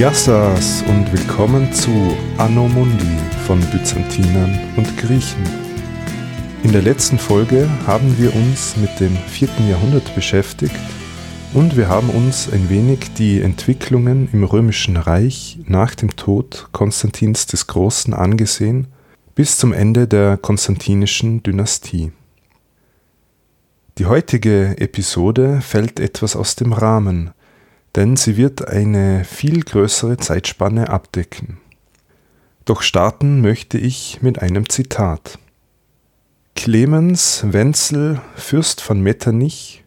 Yassas 0.00 0.82
und 0.88 1.12
willkommen 1.12 1.74
zu 1.74 1.90
Anno 2.38 2.68
Mundi 2.68 3.18
von 3.46 3.60
Byzantinern 3.60 4.58
und 4.78 4.96
Griechen. 4.96 5.44
In 6.62 6.72
der 6.72 6.80
letzten 6.80 7.18
Folge 7.18 7.68
haben 7.86 8.16
wir 8.16 8.34
uns 8.34 8.78
mit 8.78 8.98
dem 8.98 9.14
4. 9.14 9.50
Jahrhundert 9.68 10.14
beschäftigt 10.14 10.74
und 11.52 11.76
wir 11.76 11.90
haben 11.90 12.08
uns 12.08 12.50
ein 12.50 12.70
wenig 12.70 13.12
die 13.18 13.42
Entwicklungen 13.42 14.30
im 14.32 14.42
römischen 14.42 14.96
Reich 14.96 15.58
nach 15.66 15.94
dem 15.94 16.16
Tod 16.16 16.70
Konstantins 16.72 17.44
des 17.44 17.66
Großen 17.66 18.14
angesehen 18.14 18.86
bis 19.34 19.58
zum 19.58 19.74
Ende 19.74 20.08
der 20.08 20.38
konstantinischen 20.38 21.42
Dynastie. 21.42 22.10
Die 23.98 24.06
heutige 24.06 24.78
Episode 24.78 25.60
fällt 25.60 26.00
etwas 26.00 26.36
aus 26.36 26.56
dem 26.56 26.72
Rahmen, 26.72 27.32
denn 27.96 28.16
sie 28.16 28.36
wird 28.36 28.68
eine 28.68 29.24
viel 29.24 29.60
größere 29.62 30.16
Zeitspanne 30.16 30.90
abdecken. 30.90 31.58
Doch 32.64 32.82
starten 32.82 33.40
möchte 33.40 33.78
ich 33.78 34.22
mit 34.22 34.40
einem 34.40 34.68
Zitat. 34.68 35.38
Clemens 36.54 37.42
Wenzel, 37.46 38.20
Fürst 38.36 38.80
von 38.80 39.00
Metternich, 39.00 39.84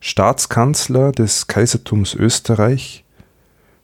Staatskanzler 0.00 1.12
des 1.12 1.46
Kaisertums 1.46 2.14
Österreich, 2.14 3.04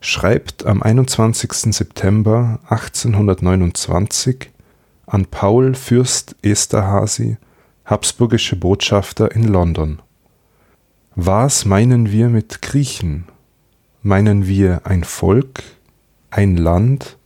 schreibt 0.01 0.66
am 0.66 0.82
21. 0.82 1.74
September 1.74 2.60
1829 2.68 4.51
an 5.06 5.26
Paul 5.26 5.74
Fürst 5.74 6.37
Esterhazy, 6.43 7.37
habsburgische 7.84 8.56
Botschafter 8.56 9.30
in 9.32 9.45
London. 9.45 10.02
Was 11.15 11.65
meinen 11.65 12.10
wir 12.10 12.28
mit 12.28 12.62
Griechen? 12.62 13.26
Meinen 14.07 14.47
wir 14.47 14.83
ein 14.85 15.02
Volk, 15.02 15.63
ein 16.30 16.59
Land, 16.59 17.16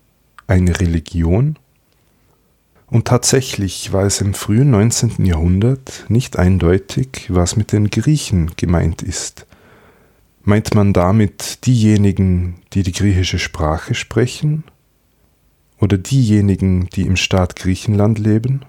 eine 0.47 0.79
Religion? 0.79 1.57
Und 2.87 3.09
tatsächlich 3.09 3.93
war 3.93 4.05
es 4.05 4.21
im 4.21 4.33
frühen 4.33 4.71
19. 4.71 5.27
Jahrhundert 5.27 6.05
nicht 6.09 6.39
eindeutig, 6.39 7.27
was 7.31 7.57
mit 7.57 7.73
den 7.73 7.91
Griechen 7.91 8.53
gemeint 8.55 9.03
ist. 9.03 9.45
Meint 10.45 10.77
man 10.77 10.93
damit 10.93 11.67
diejenigen, 11.67 12.61
die 12.73 12.85
die 12.85 12.93
griechische 12.93 13.41
Sprache 13.41 13.97
sprechen? 13.97 14.63
Oder 15.81 15.99
diejenigen, 15.99 16.89
die 16.91 17.03
im 17.03 17.17
Staat 17.17 17.57
Griechenland 17.57 18.21
leben? 18.21 18.61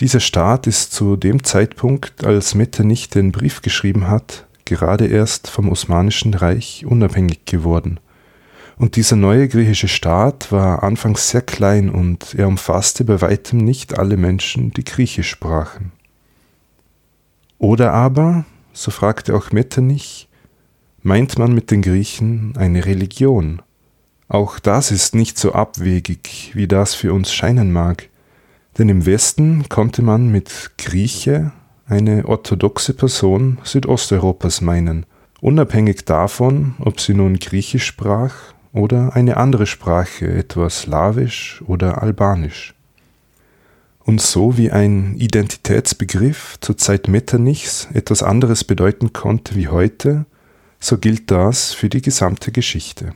Dieser 0.00 0.20
Staat 0.20 0.66
ist 0.66 0.92
zu 0.92 1.16
dem 1.16 1.44
Zeitpunkt, 1.44 2.24
als 2.24 2.54
Metternich 2.54 3.10
den 3.10 3.32
Brief 3.32 3.60
geschrieben 3.60 4.08
hat, 4.08 4.46
gerade 4.64 5.06
erst 5.06 5.48
vom 5.48 5.70
Osmanischen 5.70 6.34
Reich 6.34 6.84
unabhängig 6.86 7.44
geworden. 7.44 8.00
Und 8.76 8.96
dieser 8.96 9.16
neue 9.16 9.48
griechische 9.48 9.88
Staat 9.88 10.50
war 10.50 10.82
anfangs 10.82 11.30
sehr 11.30 11.42
klein 11.42 11.90
und 11.90 12.34
er 12.34 12.48
umfasste 12.48 13.04
bei 13.04 13.20
weitem 13.20 13.58
nicht 13.58 13.98
alle 13.98 14.16
Menschen, 14.16 14.72
die 14.72 14.84
Griechisch 14.84 15.30
sprachen. 15.30 15.92
Oder 17.58 17.92
aber, 17.92 18.44
so 18.72 18.90
fragte 18.90 19.34
auch 19.36 19.52
Metternich, 19.52 20.28
meint 21.02 21.38
man 21.38 21.54
mit 21.54 21.70
den 21.70 21.82
Griechen 21.82 22.54
eine 22.56 22.84
Religion? 22.84 23.62
Auch 24.28 24.58
das 24.58 24.90
ist 24.90 25.14
nicht 25.14 25.38
so 25.38 25.52
abwegig, 25.52 26.50
wie 26.54 26.66
das 26.66 26.94
für 26.94 27.12
uns 27.12 27.32
scheinen 27.32 27.72
mag, 27.72 28.08
denn 28.76 28.88
im 28.88 29.06
Westen 29.06 29.68
konnte 29.68 30.02
man 30.02 30.32
mit 30.32 30.72
Grieche 30.78 31.52
eine 31.86 32.26
orthodoxe 32.26 32.94
Person 32.94 33.58
Südosteuropas 33.62 34.60
meinen, 34.60 35.06
unabhängig 35.40 36.04
davon, 36.04 36.74
ob 36.78 37.00
sie 37.00 37.14
nun 37.14 37.38
Griechisch 37.38 37.84
sprach 37.84 38.34
oder 38.72 39.14
eine 39.14 39.36
andere 39.36 39.66
Sprache, 39.66 40.28
etwa 40.28 40.68
Slawisch 40.70 41.62
oder 41.66 42.02
Albanisch. 42.02 42.74
Und 44.00 44.20
so 44.20 44.58
wie 44.58 44.70
ein 44.70 45.14
Identitätsbegriff 45.16 46.58
zur 46.60 46.76
Zeit 46.76 47.08
Metternichs 47.08 47.88
etwas 47.94 48.22
anderes 48.22 48.64
bedeuten 48.64 49.12
konnte 49.12 49.54
wie 49.54 49.68
heute, 49.68 50.26
so 50.78 50.98
gilt 50.98 51.30
das 51.30 51.72
für 51.72 51.88
die 51.88 52.02
gesamte 52.02 52.52
Geschichte. 52.52 53.12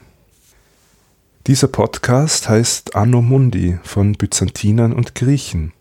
Dieser 1.46 1.68
Podcast 1.68 2.48
heißt 2.48 2.94
Anno 2.96 3.20
Mundi 3.20 3.78
von 3.82 4.12
Byzantinern 4.12 4.92
und 4.92 5.14
Griechen. 5.14 5.72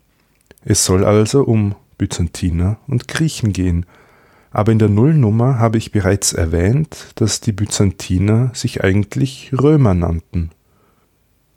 Es 0.64 0.84
soll 0.84 1.04
also 1.04 1.42
um 1.44 1.74
Byzantiner 1.98 2.78
und 2.86 3.08
Griechen 3.08 3.52
gehen. 3.52 3.84
Aber 4.50 4.72
in 4.72 4.78
der 4.78 4.88
Nullnummer 4.88 5.58
habe 5.58 5.76
ich 5.76 5.92
bereits 5.92 6.32
erwähnt, 6.32 7.08
dass 7.16 7.40
die 7.40 7.52
Byzantiner 7.52 8.50
sich 8.54 8.82
eigentlich 8.82 9.52
Römer 9.52 9.94
nannten. 9.94 10.50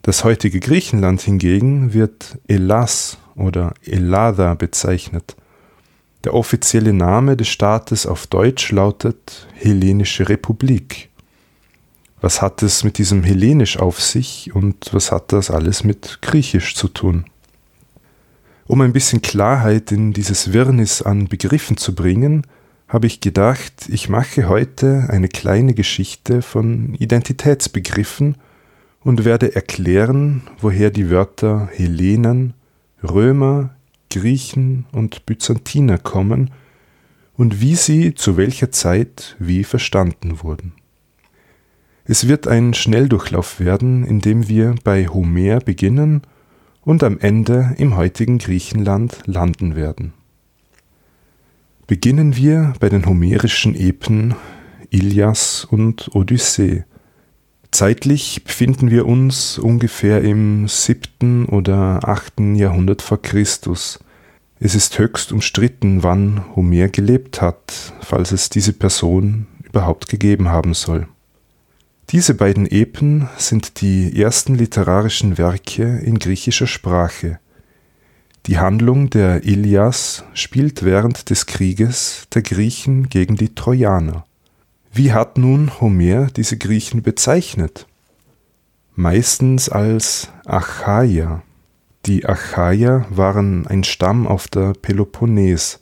Das 0.02 0.24
heutige 0.24 0.60
Griechenland 0.60 1.20
hingegen 1.22 1.94
wird 1.94 2.38
Elas 2.48 3.18
oder 3.36 3.72
Elada 3.84 4.54
bezeichnet. 4.54 5.36
Der 6.24 6.34
offizielle 6.34 6.92
Name 6.92 7.36
des 7.36 7.48
Staates 7.48 8.06
auf 8.06 8.26
Deutsch 8.26 8.70
lautet 8.72 9.46
Hellenische 9.54 10.28
Republik. 10.28 11.08
Was 12.20 12.42
hat 12.42 12.62
es 12.62 12.84
mit 12.84 12.98
diesem 12.98 13.24
Hellenisch 13.24 13.78
auf 13.78 14.00
sich 14.00 14.54
und 14.54 14.92
was 14.92 15.10
hat 15.10 15.32
das 15.32 15.50
alles 15.50 15.82
mit 15.82 16.18
Griechisch 16.22 16.76
zu 16.76 16.86
tun? 16.88 17.24
Um 18.66 18.80
ein 18.80 18.92
bisschen 18.92 19.22
Klarheit 19.22 19.90
in 19.90 20.12
dieses 20.12 20.52
Wirrnis 20.52 21.02
an 21.02 21.26
Begriffen 21.26 21.76
zu 21.76 21.94
bringen, 21.94 22.46
habe 22.88 23.06
ich 23.06 23.20
gedacht, 23.20 23.88
ich 23.88 24.08
mache 24.08 24.48
heute 24.48 25.06
eine 25.08 25.28
kleine 25.28 25.74
Geschichte 25.74 26.42
von 26.42 26.94
Identitätsbegriffen 26.94 28.36
und 29.00 29.24
werde 29.24 29.54
erklären, 29.54 30.42
woher 30.60 30.90
die 30.90 31.10
Wörter 31.10 31.68
Hellenen, 31.72 32.54
Römer, 33.02 33.70
Griechen 34.10 34.86
und 34.92 35.26
Byzantiner 35.26 35.98
kommen 35.98 36.50
und 37.36 37.60
wie 37.60 37.74
sie 37.74 38.14
zu 38.14 38.36
welcher 38.36 38.70
Zeit 38.70 39.36
wie 39.38 39.64
verstanden 39.64 40.42
wurden. 40.42 40.72
Es 42.04 42.28
wird 42.28 42.46
ein 42.46 42.74
Schnelldurchlauf 42.74 43.58
werden, 43.58 44.04
in 44.04 44.20
dem 44.20 44.48
wir 44.48 44.74
bei 44.84 45.08
Homer 45.08 45.60
beginnen 45.60 46.22
und 46.84 47.02
am 47.04 47.18
Ende 47.18 47.74
im 47.78 47.96
heutigen 47.96 48.38
Griechenland 48.38 49.18
landen 49.26 49.76
werden. 49.76 50.12
Beginnen 51.86 52.36
wir 52.36 52.74
bei 52.80 52.88
den 52.88 53.06
homerischen 53.06 53.74
Epen 53.74 54.34
Ilias 54.90 55.64
und 55.64 56.14
Odyssee. 56.14 56.84
Zeitlich 57.70 58.44
befinden 58.44 58.90
wir 58.90 59.06
uns 59.06 59.58
ungefähr 59.58 60.22
im 60.22 60.68
siebten 60.68 61.46
oder 61.46 62.00
achten 62.06 62.54
Jahrhundert 62.54 63.00
vor 63.00 63.20
Christus. 63.20 63.98
Es 64.60 64.74
ist 64.74 64.98
höchst 64.98 65.32
umstritten, 65.32 66.02
wann 66.02 66.44
Homer 66.54 66.88
gelebt 66.88 67.40
hat, 67.40 67.94
falls 68.00 68.32
es 68.32 68.50
diese 68.50 68.72
Person 68.72 69.46
überhaupt 69.62 70.08
gegeben 70.08 70.48
haben 70.50 70.74
soll. 70.74 71.08
Diese 72.10 72.34
beiden 72.34 72.66
Epen 72.66 73.28
sind 73.38 73.80
die 73.80 74.20
ersten 74.20 74.54
literarischen 74.54 75.38
Werke 75.38 75.98
in 75.98 76.18
griechischer 76.18 76.66
Sprache. 76.66 77.38
Die 78.46 78.58
Handlung 78.58 79.08
der 79.08 79.44
Ilias 79.44 80.24
spielt 80.34 80.82
während 80.82 81.30
des 81.30 81.46
Krieges 81.46 82.26
der 82.34 82.42
Griechen 82.42 83.08
gegen 83.08 83.36
die 83.36 83.54
Trojaner. 83.54 84.26
Wie 84.92 85.12
hat 85.12 85.38
nun 85.38 85.80
Homer 85.80 86.26
diese 86.26 86.58
Griechen 86.58 87.02
bezeichnet? 87.02 87.86
Meistens 88.94 89.68
als 89.68 90.28
Achaier. 90.44 91.42
Die 92.04 92.26
Achaier 92.26 93.06
waren 93.10 93.66
ein 93.68 93.84
Stamm 93.84 94.26
auf 94.26 94.48
der 94.48 94.72
Peloponnes. 94.72 95.80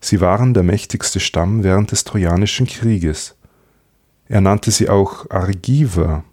Sie 0.00 0.20
waren 0.20 0.52
der 0.52 0.62
mächtigste 0.62 1.18
Stamm 1.18 1.64
während 1.64 1.92
des 1.92 2.04
Trojanischen 2.04 2.66
Krieges. 2.66 3.35
Er 4.28 4.40
nannte 4.40 4.70
sie 4.70 4.88
auch 4.88 5.30
Argiver. 5.30 6.24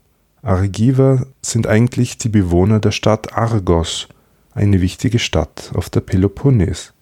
Argiver 0.42 1.28
sind 1.42 1.68
eigentlich 1.68 2.18
die 2.18 2.30
Bewohner 2.30 2.80
der 2.80 2.92
Stadt 2.92 3.38
Argos, 3.38 4.08
eine 4.54 4.82
wichtige 4.82 5.20
Stadt 5.20 5.72
auf 5.76 5.90
der 5.90 6.02
Peloponnes. 6.02 6.94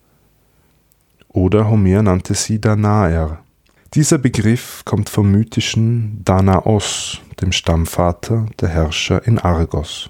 Oder 1.29 1.69
Homer 1.69 2.03
nannte 2.03 2.33
sie 2.33 2.59
Danaer. 2.59 3.39
Dieser 3.93 4.17
Begriff 4.17 4.83
kommt 4.85 5.09
vom 5.09 5.31
mythischen 5.31 6.21
Danaos, 6.23 7.19
dem 7.41 7.51
Stammvater 7.51 8.45
der 8.59 8.69
Herrscher 8.69 9.25
in 9.25 9.39
Argos. 9.39 10.09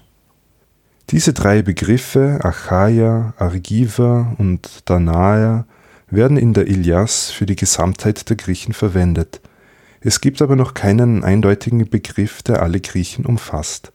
Diese 1.10 1.32
drei 1.32 1.62
Begriffe, 1.62 2.40
Achaia, 2.42 3.34
Argiver 3.38 4.34
und 4.38 4.82
Danaer, 4.84 5.66
werden 6.10 6.36
in 6.36 6.54
der 6.54 6.66
Ilias 6.66 7.30
für 7.30 7.46
die 7.46 7.56
Gesamtheit 7.56 8.28
der 8.28 8.36
Griechen 8.36 8.74
verwendet– 8.74 9.40
es 10.04 10.20
gibt 10.20 10.42
aber 10.42 10.56
noch 10.56 10.74
keinen 10.74 11.24
eindeutigen 11.24 11.88
Begriff, 11.88 12.42
der 12.42 12.62
alle 12.62 12.80
Griechen 12.80 13.24
umfasst. 13.24 13.92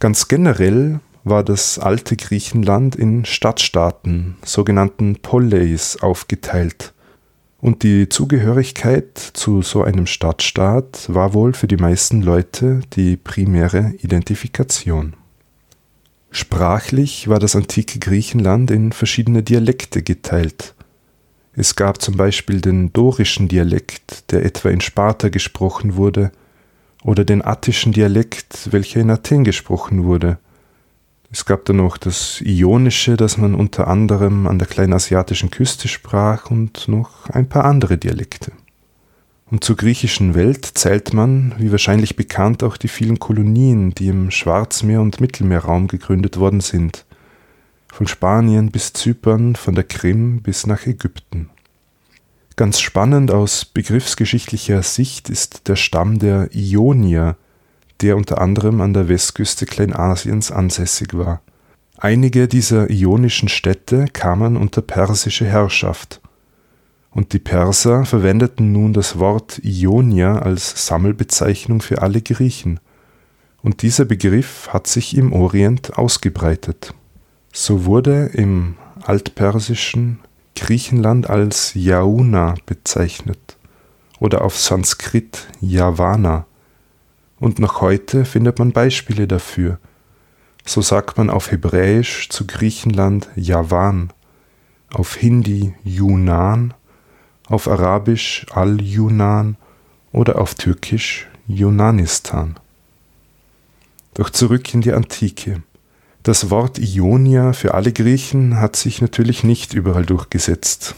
Ganz 0.00 0.28
generell 0.28 1.00
war 1.22 1.42
das 1.42 1.78
alte 1.78 2.16
Griechenland 2.16 2.96
in 2.96 3.24
Stadtstaaten, 3.24 4.36
sogenannten 4.44 5.16
Polleis, 5.16 5.98
aufgeteilt. 6.00 6.92
Und 7.60 7.82
die 7.82 8.10
Zugehörigkeit 8.10 9.16
zu 9.16 9.62
so 9.62 9.82
einem 9.82 10.06
Stadtstaat 10.06 11.06
war 11.08 11.32
wohl 11.32 11.54
für 11.54 11.66
die 11.66 11.78
meisten 11.78 12.20
Leute 12.20 12.82
die 12.92 13.16
primäre 13.16 13.94
Identifikation. 14.02 15.14
Sprachlich 16.30 17.28
war 17.28 17.38
das 17.38 17.56
antike 17.56 18.00
Griechenland 18.00 18.70
in 18.70 18.92
verschiedene 18.92 19.42
Dialekte 19.42 20.02
geteilt. 20.02 20.74
Es 21.56 21.76
gab 21.76 22.02
zum 22.02 22.16
Beispiel 22.16 22.60
den 22.60 22.92
dorischen 22.92 23.48
Dialekt, 23.48 24.32
der 24.32 24.44
etwa 24.44 24.70
in 24.70 24.80
Sparta 24.80 25.28
gesprochen 25.28 25.96
wurde, 25.96 26.32
oder 27.04 27.24
den 27.24 27.44
attischen 27.44 27.92
Dialekt, 27.92 28.72
welcher 28.72 29.00
in 29.00 29.10
Athen 29.10 29.44
gesprochen 29.44 30.04
wurde. 30.04 30.38
Es 31.30 31.44
gab 31.44 31.64
dann 31.66 31.76
noch 31.76 31.96
das 31.96 32.40
Ionische, 32.40 33.16
das 33.16 33.36
man 33.36 33.54
unter 33.54 33.88
anderem 33.88 34.46
an 34.46 34.58
der 34.58 34.68
kleinasiatischen 34.68 35.50
Küste 35.50 35.88
sprach 35.88 36.50
und 36.50 36.88
noch 36.88 37.28
ein 37.28 37.48
paar 37.48 37.64
andere 37.64 37.98
Dialekte. 37.98 38.52
Und 39.50 39.62
zur 39.62 39.76
griechischen 39.76 40.34
Welt 40.34 40.64
zählt 40.64 41.12
man, 41.12 41.54
wie 41.58 41.70
wahrscheinlich 41.70 42.16
bekannt, 42.16 42.62
auch 42.62 42.76
die 42.76 42.88
vielen 42.88 43.18
Kolonien, 43.18 43.92
die 43.92 44.08
im 44.08 44.30
Schwarzmeer- 44.30 45.02
und 45.02 45.20
Mittelmeerraum 45.20 45.86
gegründet 45.86 46.38
worden 46.38 46.60
sind. 46.60 47.04
Von 47.94 48.08
Spanien 48.08 48.72
bis 48.72 48.92
Zypern, 48.92 49.54
von 49.54 49.76
der 49.76 49.84
Krim 49.84 50.42
bis 50.42 50.66
nach 50.66 50.84
Ägypten. 50.84 51.50
Ganz 52.56 52.80
spannend 52.80 53.30
aus 53.30 53.64
begriffsgeschichtlicher 53.64 54.82
Sicht 54.82 55.30
ist 55.30 55.68
der 55.68 55.76
Stamm 55.76 56.18
der 56.18 56.52
Ionier, 56.52 57.36
der 58.00 58.16
unter 58.16 58.40
anderem 58.40 58.80
an 58.80 58.94
der 58.94 59.08
Westküste 59.08 59.64
Kleinasiens 59.64 60.50
ansässig 60.50 61.16
war. 61.16 61.40
Einige 61.96 62.48
dieser 62.48 62.90
ionischen 62.90 63.48
Städte 63.48 64.06
kamen 64.12 64.56
unter 64.56 64.82
persische 64.82 65.46
Herrschaft, 65.46 66.20
und 67.12 67.32
die 67.32 67.38
Perser 67.38 68.06
verwendeten 68.06 68.72
nun 68.72 68.92
das 68.92 69.20
Wort 69.20 69.60
Ionier 69.62 70.42
als 70.42 70.88
Sammelbezeichnung 70.88 71.80
für 71.80 72.02
alle 72.02 72.22
Griechen, 72.22 72.80
und 73.62 73.82
dieser 73.82 74.04
Begriff 74.04 74.68
hat 74.72 74.88
sich 74.88 75.16
im 75.16 75.32
Orient 75.32 75.96
ausgebreitet. 75.96 76.92
So 77.56 77.84
wurde 77.84 78.30
im 78.34 78.74
Altpersischen 79.06 80.18
Griechenland 80.56 81.30
als 81.30 81.70
Yauna 81.74 82.56
bezeichnet 82.66 83.56
oder 84.18 84.42
auf 84.42 84.58
Sanskrit 84.58 85.46
Yavana 85.60 86.46
und 87.38 87.60
noch 87.60 87.80
heute 87.80 88.24
findet 88.24 88.58
man 88.58 88.72
Beispiele 88.72 89.28
dafür. 89.28 89.78
So 90.66 90.80
sagt 90.80 91.16
man 91.16 91.30
auf 91.30 91.52
Hebräisch 91.52 92.28
zu 92.28 92.44
Griechenland 92.44 93.28
Javan, 93.36 94.12
auf 94.92 95.14
Hindi 95.14 95.74
Yunan, 95.84 96.74
auf 97.46 97.68
Arabisch 97.68 98.46
Al-Yunan 98.50 99.56
oder 100.10 100.40
auf 100.40 100.56
Türkisch 100.56 101.28
Yunanistan. 101.46 102.58
Doch 104.14 104.30
zurück 104.30 104.74
in 104.74 104.80
die 104.80 104.92
Antike. 104.92 105.62
Das 106.24 106.48
Wort 106.48 106.78
Ionia 106.78 107.52
für 107.52 107.74
alle 107.74 107.92
Griechen 107.92 108.58
hat 108.58 108.76
sich 108.76 109.02
natürlich 109.02 109.44
nicht 109.44 109.74
überall 109.74 110.06
durchgesetzt, 110.06 110.94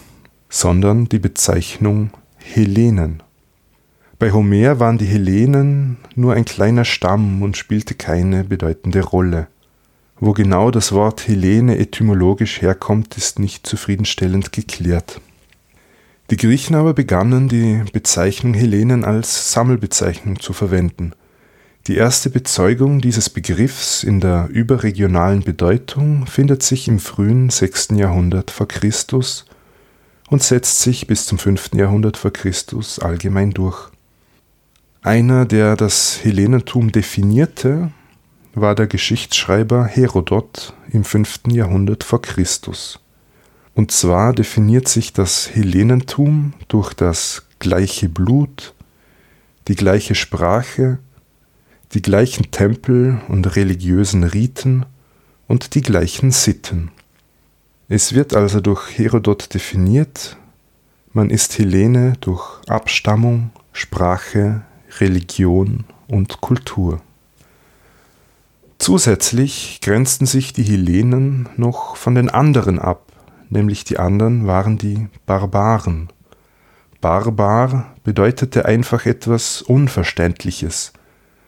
sondern 0.48 1.08
die 1.08 1.18
Bezeichnung 1.18 2.10
Hellenen. 2.36 3.24
Bei 4.20 4.30
Homer 4.30 4.78
waren 4.78 4.98
die 4.98 5.06
Hellenen 5.06 5.96
nur 6.14 6.34
ein 6.34 6.44
kleiner 6.44 6.84
Stamm 6.84 7.42
und 7.42 7.56
spielte 7.56 7.96
keine 7.96 8.44
bedeutende 8.44 9.02
Rolle. 9.02 9.48
Wo 10.20 10.32
genau 10.32 10.70
das 10.70 10.92
Wort 10.92 11.26
Hellene 11.26 11.76
etymologisch 11.76 12.62
herkommt, 12.62 13.16
ist 13.16 13.40
nicht 13.40 13.66
zufriedenstellend 13.66 14.52
geklärt. 14.52 15.20
Die 16.30 16.36
Griechen 16.36 16.76
aber 16.76 16.94
begannen, 16.94 17.48
die 17.48 17.82
Bezeichnung 17.92 18.54
Hellenen 18.54 19.02
als 19.02 19.50
Sammelbezeichnung 19.50 20.38
zu 20.38 20.52
verwenden. 20.52 21.14
Die 21.86 21.94
erste 21.94 22.30
Bezeugung 22.30 23.00
dieses 23.00 23.30
Begriffs 23.30 24.02
in 24.02 24.18
der 24.18 24.48
überregionalen 24.50 25.44
Bedeutung 25.44 26.26
findet 26.26 26.64
sich 26.64 26.88
im 26.88 26.98
frühen 26.98 27.48
6. 27.48 27.90
Jahrhundert 27.92 28.50
vor 28.50 28.66
Christus 28.66 29.46
und 30.28 30.42
setzt 30.42 30.80
sich 30.80 31.06
bis 31.06 31.26
zum 31.26 31.38
5. 31.38 31.74
Jahrhundert 31.74 32.16
vor 32.16 32.32
Christus 32.32 32.98
allgemein 32.98 33.52
durch. 33.52 33.90
Einer, 35.02 35.44
der 35.44 35.76
das 35.76 36.24
Hellenentum 36.24 36.90
definierte, 36.90 37.92
war 38.52 38.74
der 38.74 38.88
Geschichtsschreiber 38.88 39.84
Herodot 39.84 40.74
im 40.90 41.04
5. 41.04 41.42
Jahrhundert 41.52 42.02
vor 42.02 42.20
Christus. 42.20 42.98
Und 43.74 43.92
zwar 43.92 44.32
definiert 44.32 44.88
sich 44.88 45.12
das 45.12 45.54
Hellenentum 45.54 46.54
durch 46.66 46.94
das 46.94 47.46
gleiche 47.60 48.08
Blut, 48.08 48.74
die 49.68 49.76
gleiche 49.76 50.16
Sprache, 50.16 50.98
die 51.92 52.02
gleichen 52.02 52.50
Tempel 52.50 53.20
und 53.28 53.56
religiösen 53.56 54.24
Riten 54.24 54.86
und 55.46 55.74
die 55.74 55.82
gleichen 55.82 56.30
Sitten. 56.30 56.90
Es 57.88 58.14
wird 58.14 58.34
also 58.34 58.60
durch 58.60 58.98
Herodot 58.98 59.54
definiert, 59.54 60.36
man 61.12 61.30
ist 61.30 61.58
Hellene 61.58 62.14
durch 62.20 62.60
Abstammung, 62.66 63.50
Sprache, 63.72 64.62
Religion 64.98 65.84
und 66.08 66.40
Kultur. 66.40 67.00
Zusätzlich 68.78 69.80
grenzten 69.80 70.26
sich 70.26 70.52
die 70.52 70.62
Hellenen 70.62 71.48
noch 71.56 71.96
von 71.96 72.14
den 72.14 72.28
anderen 72.28 72.78
ab, 72.78 73.12
nämlich 73.48 73.84
die 73.84 73.98
anderen 73.98 74.46
waren 74.46 74.76
die 74.76 75.08
Barbaren. 75.24 76.08
Barbar 77.00 77.94
bedeutete 78.04 78.66
einfach 78.66 79.06
etwas 79.06 79.62
Unverständliches. 79.62 80.92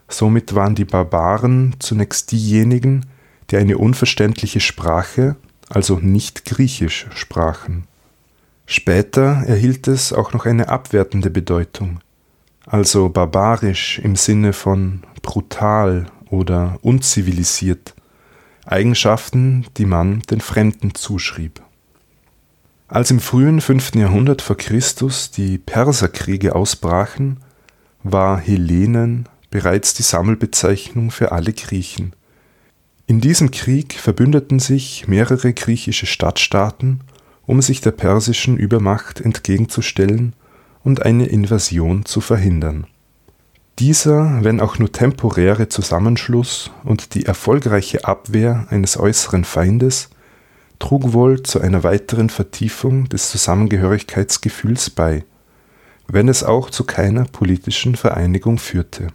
Somit 0.08 0.54
waren 0.54 0.74
die 0.74 0.84
Barbaren 0.84 1.76
zunächst 1.78 2.32
diejenigen, 2.32 3.06
die 3.50 3.56
eine 3.56 3.78
unverständliche 3.78 4.60
Sprache, 4.60 5.36
also 5.68 5.96
nicht 5.96 6.44
Griechisch, 6.44 7.06
sprachen. 7.14 7.84
Später 8.66 9.44
erhielt 9.46 9.88
es 9.88 10.12
auch 10.12 10.32
noch 10.32 10.46
eine 10.46 10.68
abwertende 10.68 11.30
Bedeutung 11.30 12.00
also 12.68 13.08
barbarisch 13.08 13.98
im 13.98 14.16
Sinne 14.16 14.52
von 14.52 15.02
brutal 15.22 16.06
oder 16.30 16.78
unzivilisiert, 16.82 17.94
Eigenschaften, 18.66 19.66
die 19.78 19.86
man 19.86 20.20
den 20.30 20.40
Fremden 20.40 20.94
zuschrieb. 20.94 21.62
Als 22.86 23.10
im 23.10 23.20
frühen 23.20 23.60
5. 23.60 23.94
Jahrhundert 23.94 24.42
vor 24.42 24.56
Christus 24.56 25.30
die 25.30 25.58
Perserkriege 25.58 26.54
ausbrachen, 26.54 27.40
war 28.02 28.38
Hellenen 28.38 29.28
bereits 29.50 29.94
die 29.94 30.02
Sammelbezeichnung 30.02 31.10
für 31.10 31.32
alle 31.32 31.52
Griechen. 31.52 32.14
In 33.06 33.20
diesem 33.20 33.50
Krieg 33.50 33.94
verbündeten 33.94 34.58
sich 34.58 35.08
mehrere 35.08 35.52
griechische 35.54 36.06
Stadtstaaten, 36.06 37.00
um 37.46 37.62
sich 37.62 37.80
der 37.80 37.92
persischen 37.92 38.58
Übermacht 38.58 39.20
entgegenzustellen 39.20 40.34
und 40.84 41.02
eine 41.02 41.26
Invasion 41.26 42.04
zu 42.04 42.20
verhindern. 42.20 42.86
Dieser, 43.78 44.42
wenn 44.42 44.60
auch 44.60 44.78
nur 44.78 44.90
temporäre 44.90 45.68
Zusammenschluss 45.68 46.70
und 46.82 47.14
die 47.14 47.26
erfolgreiche 47.26 48.04
Abwehr 48.04 48.66
eines 48.70 48.98
äußeren 48.98 49.44
Feindes 49.44 50.10
trug 50.78 51.12
wohl 51.12 51.42
zu 51.42 51.60
einer 51.60 51.84
weiteren 51.84 52.28
Vertiefung 52.28 53.08
des 53.08 53.30
Zusammengehörigkeitsgefühls 53.30 54.90
bei, 54.90 55.24
wenn 56.08 56.28
es 56.28 56.42
auch 56.42 56.70
zu 56.70 56.84
keiner 56.84 57.24
politischen 57.24 57.96
Vereinigung 57.96 58.58
führte. 58.58 59.08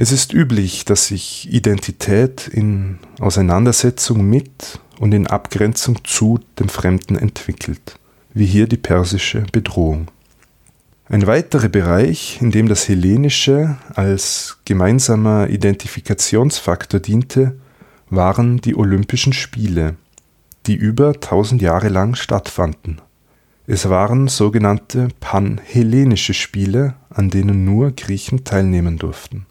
Es 0.00 0.12
ist 0.12 0.32
üblich, 0.32 0.84
dass 0.84 1.08
sich 1.08 1.52
Identität 1.52 2.46
in 2.46 3.00
Auseinandersetzung 3.18 4.24
mit 4.24 4.78
und 5.00 5.12
in 5.12 5.26
Abgrenzung 5.26 6.04
zu 6.04 6.38
dem 6.60 6.68
Fremden 6.68 7.18
entwickelt, 7.18 7.98
wie 8.32 8.46
hier 8.46 8.68
die 8.68 8.76
persische 8.76 9.44
Bedrohung. 9.50 10.06
Ein 11.08 11.26
weiterer 11.26 11.68
Bereich, 11.68 12.38
in 12.40 12.52
dem 12.52 12.68
das 12.68 12.88
Hellenische 12.88 13.76
als 13.92 14.58
gemeinsamer 14.64 15.48
Identifikationsfaktor 15.48 17.00
diente, 17.00 17.58
waren 18.08 18.60
die 18.60 18.76
Olympischen 18.76 19.32
Spiele, 19.32 19.96
die 20.66 20.76
über 20.76 21.18
tausend 21.18 21.60
Jahre 21.60 21.88
lang 21.88 22.14
stattfanden. 22.14 23.00
Es 23.66 23.88
waren 23.88 24.28
sogenannte 24.28 25.08
panhellenische 25.18 26.34
Spiele, 26.34 26.94
an 27.10 27.30
denen 27.30 27.64
nur 27.64 27.90
Griechen 27.90 28.44
teilnehmen 28.44 28.96
durften. 28.96 29.47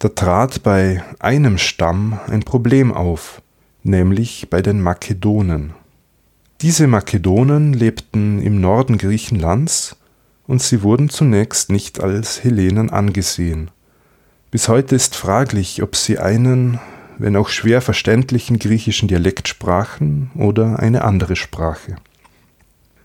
Da 0.00 0.08
trat 0.08 0.62
bei 0.62 1.04
einem 1.18 1.58
Stamm 1.58 2.18
ein 2.26 2.40
Problem 2.40 2.90
auf, 2.90 3.42
nämlich 3.82 4.48
bei 4.48 4.62
den 4.62 4.80
Makedonen. 4.80 5.74
Diese 6.62 6.86
Makedonen 6.86 7.74
lebten 7.74 8.40
im 8.40 8.62
Norden 8.62 8.96
Griechenlands 8.96 9.96
und 10.46 10.62
sie 10.62 10.82
wurden 10.82 11.10
zunächst 11.10 11.70
nicht 11.70 12.00
als 12.00 12.42
Hellenen 12.42 12.88
angesehen. 12.88 13.70
Bis 14.50 14.70
heute 14.70 14.96
ist 14.96 15.16
fraglich, 15.16 15.82
ob 15.82 15.94
sie 15.94 16.18
einen, 16.18 16.80
wenn 17.18 17.36
auch 17.36 17.50
schwer 17.50 17.82
verständlichen 17.82 18.58
griechischen 18.58 19.06
Dialekt 19.06 19.48
sprachen 19.48 20.30
oder 20.34 20.78
eine 20.78 21.04
andere 21.04 21.36
Sprache. 21.36 21.96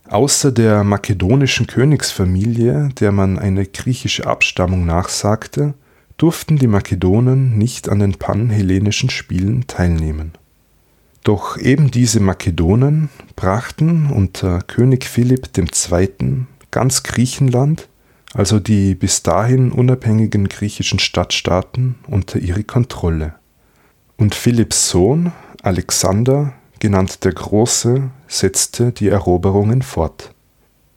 Außer 0.07 0.53
der 0.53 0.85
makedonischen 0.85 1.67
Königsfamilie, 1.67 2.87
der 2.97 3.11
man 3.11 3.37
eine 3.37 3.65
griechische 3.65 4.27
Abstammung 4.27 4.85
nachsagte, 4.85 5.73
durften 6.17 6.57
die 6.57 6.67
Makedonen 6.67 7.57
nicht 7.57 7.89
an 7.89 7.99
den 7.99 8.13
panhellenischen 8.13 9.09
Spielen 9.09 9.67
teilnehmen. 9.67 10.33
Doch 11.23 11.57
eben 11.57 11.89
diese 11.89 12.19
Makedonen 12.19 13.09
brachten 13.35 14.11
unter 14.11 14.59
König 14.61 15.05
Philipp 15.05 15.49
II. 15.57 16.45
ganz 16.69 17.03
Griechenland, 17.03 17.89
also 18.33 18.59
die 18.59 18.93
bis 18.93 19.23
dahin 19.23 19.71
unabhängigen 19.71 20.47
griechischen 20.49 20.99
Stadtstaaten, 20.99 21.95
unter 22.07 22.37
ihre 22.37 22.63
Kontrolle. 22.63 23.35
Und 24.17 24.35
Philipps 24.35 24.89
Sohn 24.89 25.31
Alexander, 25.63 26.53
genannt 26.77 27.23
der 27.23 27.31
Große, 27.31 28.11
setzte 28.27 28.91
die 28.91 29.07
Eroberungen 29.07 29.81
fort. 29.81 30.34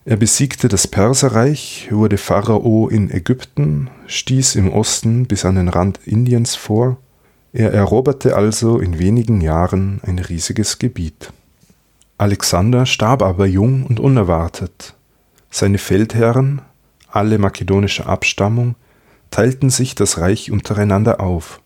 Er 0.09 0.17
besiegte 0.17 0.69
das 0.69 0.87
Perserreich, 0.87 1.89
wurde 1.91 2.17
Pharao 2.17 2.89
in 2.89 3.11
Ägypten, 3.11 3.91
stieß 4.07 4.55
im 4.55 4.73
Osten 4.73 5.27
bis 5.27 5.45
an 5.45 5.57
den 5.57 5.69
Rand 5.69 6.01
Indiens 6.07 6.55
vor, 6.55 6.97
er 7.53 7.75
eroberte 7.75 8.35
also 8.35 8.79
in 8.79 8.99
wenigen 8.99 9.43
Jahren 9.43 10.01
ein 10.07 10.19
riesiges 10.19 10.79
Gebiet. 10.79 11.31
Alexander 12.17 12.87
starb 12.87 13.21
aber 13.21 13.45
jung 13.45 13.85
und 13.85 14.01
unerwartet. 14.01 14.95
Seine 15.51 15.77
Feldherren, 15.77 16.63
alle 17.11 17.37
makedonischer 17.37 18.07
Abstammung, 18.09 18.77
teilten 19.31 19.69
sich 19.69 19.95
das 19.95 20.17
Reich 20.17 20.51
untereinander 20.51 21.21
auf. 21.21 21.61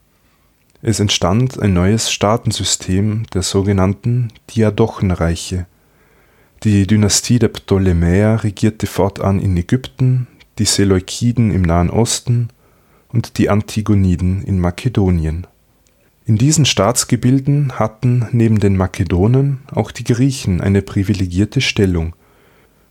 Es 0.83 0.99
entstand 0.99 1.63
ein 1.63 1.75
neues 1.75 2.11
Staatensystem 2.11 3.23
der 3.35 3.43
sogenannten 3.43 4.33
Diadochenreiche. 4.51 5.67
Die 6.65 6.87
Dynastie 6.87 7.39
der 7.39 7.49
Ptolemäer 7.49 8.45
regierte 8.45 8.87
fortan 8.87 9.41
in 9.41 9.57
Ägypten, 9.57 10.29
die 10.59 10.65
Seleukiden 10.65 11.51
im 11.51 11.63
Nahen 11.63 11.91
Osten 11.91 12.49
und 13.09 13.39
die 13.39 13.51
Antigoniden 13.51 14.43
in 14.43 14.61
Makedonien. 14.61 15.47
In 16.25 16.39
diesen 16.39 16.65
Staatsgebilden 16.65 17.79
hatten 17.79 18.29
neben 18.31 18.61
den 18.61 18.77
Makedonen 18.77 19.61
auch 19.73 19.91
die 19.91 20.05
Griechen 20.05 20.61
eine 20.61 20.83
privilegierte 20.83 21.61
Stellung, 21.61 22.15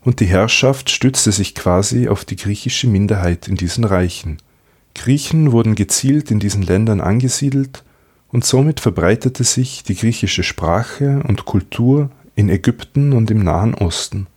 und 0.04 0.20
die 0.20 0.26
Herrschaft 0.26 0.90
stützte 0.90 1.32
sich 1.32 1.56
quasi 1.56 2.10
auf 2.10 2.26
die 2.26 2.36
griechische 2.36 2.88
Minderheit 2.88 3.48
in 3.48 3.56
diesen 3.56 3.84
Reichen 3.84 4.38
Griechen 4.96 5.52
wurden 5.52 5.76
gezielt 5.76 6.32
in 6.32 6.40
diesen 6.40 6.64
Ländern 6.64 7.02
angesiedelt 7.02 7.84
und 8.30 8.46
somit 8.46 8.80
verbreitete 8.80 9.44
sich 9.44 9.84
die 9.84 9.96
griechische 9.96 10.44
Sprache 10.44 11.24
und 11.28 11.46
Kultur 11.46 12.10
in 12.36 12.50
Ägypten 12.50 13.14
und 13.14 13.32
im 13.32 13.44
Nahen 13.44 13.74
Osten. 13.76 14.28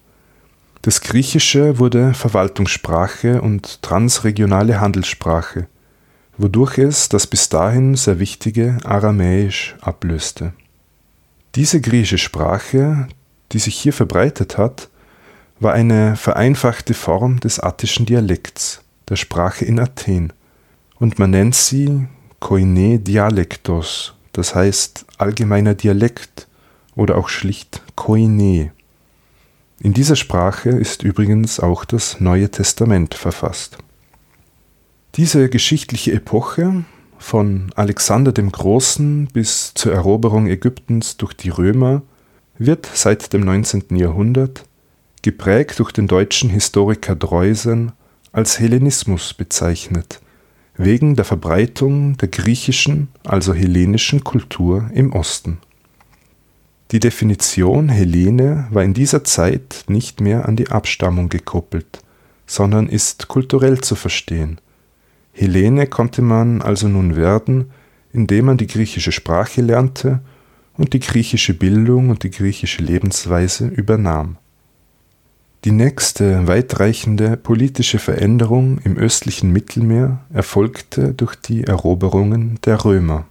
Das 0.83 1.01
Griechische 1.01 1.79
wurde 1.79 2.13
Verwaltungssprache 2.13 3.41
und 3.41 3.81
transregionale 3.83 4.81
Handelssprache, 4.81 5.67
wodurch 6.37 6.79
es 6.79 7.09
das 7.09 7.27
bis 7.27 7.49
dahin 7.49 7.95
sehr 7.95 8.19
wichtige 8.19 8.77
Aramäisch 8.85 9.77
ablöste. 9.81 10.53
Diese 11.55 11.81
griechische 11.81 12.19
Sprache, 12.19 13.09
die 13.53 13.59
sich 13.59 13.77
hier 13.77 13.93
verbreitet 13.93 14.59
hat, 14.59 14.89
war 15.61 15.73
eine 15.73 16.17
vereinfachte 16.17 16.93
Form 16.95 17.41
des 17.41 17.61
attischen 17.61 18.07
Dialekts, 18.07 18.83
der 19.09 19.17
Sprache 19.17 19.65
in 19.65 19.79
Athen, 19.79 20.33
und 20.99 21.19
man 21.19 21.31
nennt 21.31 21.55
sie 21.55 22.07
Koine 22.41 22.99
Dialektos, 22.99 24.15
das 24.33 24.55
heißt 24.55 25.07
allgemeiner 25.17 25.75
Dialekt 25.75 26.47
oder 26.97 27.17
auch 27.17 27.29
schlicht 27.29 27.83
Koine. 27.97 28.73
In 29.81 29.93
dieser 29.93 30.17
Sprache 30.17 30.71
ist 30.71 31.03
übrigens 31.03 31.61
auch 31.61 31.85
das 31.85 32.21
Neue 32.21 32.51
Testament 32.51 33.15
verfasst. 33.15 33.79
Diese 35.17 35.49
geschichtliche 35.49 36.13
Epoche, 36.13 36.85
von 37.19 37.71
Alexander 37.75 38.33
dem 38.33 38.53
Großen 38.53 39.29
bis 39.33 39.73
zur 39.75 39.93
Eroberung 39.93 40.47
Ägyptens 40.47 41.17
durch 41.17 41.33
die 41.33 41.49
Römer, 41.49 42.03
wird 42.59 42.89
seit 42.93 43.33
dem 43.33 43.43
19. 43.43 43.97
Jahrhundert, 43.97 44.65
geprägt 45.23 45.79
durch 45.79 45.93
den 45.93 46.07
deutschen 46.07 46.51
Historiker 46.51 47.17
Dreusen, 47.17 47.93
als 48.33 48.59
Hellenismus 48.59 49.33
bezeichnet 49.33 50.21
wegen 50.77 51.15
der 51.15 51.25
Verbreitung 51.25 52.17
der 52.17 52.29
griechischen, 52.29 53.09
also 53.25 53.55
hellenischen 53.55 54.25
Kultur 54.25 54.91
im 54.93 55.13
Osten. 55.13 55.59
Die 56.95 57.01
Definition 57.01 57.91
Hellene 57.91 58.69
war 58.71 58.83
in 58.83 58.95
dieser 58.95 59.25
Zeit 59.25 59.85
nicht 59.89 60.23
mehr 60.23 60.49
an 60.49 60.57
die 60.57 60.71
Abstammung 60.71 61.29
gekoppelt, 61.29 61.99
sondern 62.47 62.89
ist 62.89 63.29
kulturell 63.29 63.83
zu 63.83 63.97
verstehen. 63.97 64.61
Hellene 65.33 65.87
konnte 65.89 66.23
man 66.23 66.63
also 66.63 66.89
nun 66.89 67.17
werden, 67.17 67.73
indem 68.15 68.47
man 68.47 68.57
die 68.57 68.69
griechische 68.69 69.13
Sprache 69.13 69.61
lernte 69.61 70.21
und 70.79 70.95
die 70.95 71.01
griechische 71.01 71.53
Bildung 71.53 72.09
und 72.09 72.23
die 72.23 72.31
griechische 72.31 72.83
Lebensweise 72.83 73.67
übernahm 73.67 74.39
die 75.65 75.73
nächste 75.73 76.47
weitreichende 76.47 77.39
politische 77.39 77.99
Veränderung 77.99 78.79
im 78.85 78.99
östlichen 78.99 79.51
Mittelmeer 79.51 80.21
erfolgte 80.31 81.15
durch 81.15 81.37
die 81.37 81.65
Eroberungen 81.65 82.59
der 82.67 82.85
Römer. 82.85 83.27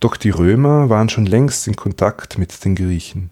Doch 0.00 0.16
die 0.16 0.30
Römer 0.30 0.90
waren 0.90 1.08
schon 1.08 1.26
längst 1.26 1.66
in 1.66 1.76
Kontakt 1.76 2.38
mit 2.38 2.64
den 2.64 2.74
Griechen. 2.74 3.30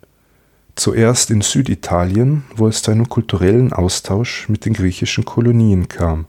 Zuerst 0.77 1.31
in 1.31 1.41
Süditalien, 1.41 2.45
wo 2.57 2.67
es 2.67 2.83
zu 2.83 2.91
einem 2.91 3.09
kulturellen 3.09 3.73
Austausch 3.73 4.49
mit 4.49 4.65
den 4.65 4.73
griechischen 4.73 5.25
Kolonien 5.25 5.89
kam. 5.89 6.27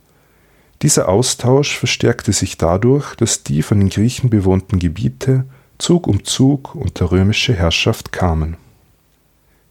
Dieser 0.81 1.09
Austausch 1.09 1.77
verstärkte 1.77 2.33
sich 2.33 2.57
dadurch, 2.57 3.15
dass 3.15 3.43
die 3.43 3.61
von 3.63 3.79
den 3.79 3.89
Griechen 3.89 4.29
bewohnten 4.29 4.77
Gebiete 4.77 5.45
Zug 5.77 6.07
um 6.07 6.23
Zug 6.23 6.75
unter 6.75 7.11
römische 7.11 7.53
Herrschaft 7.53 8.11
kamen 8.11 8.57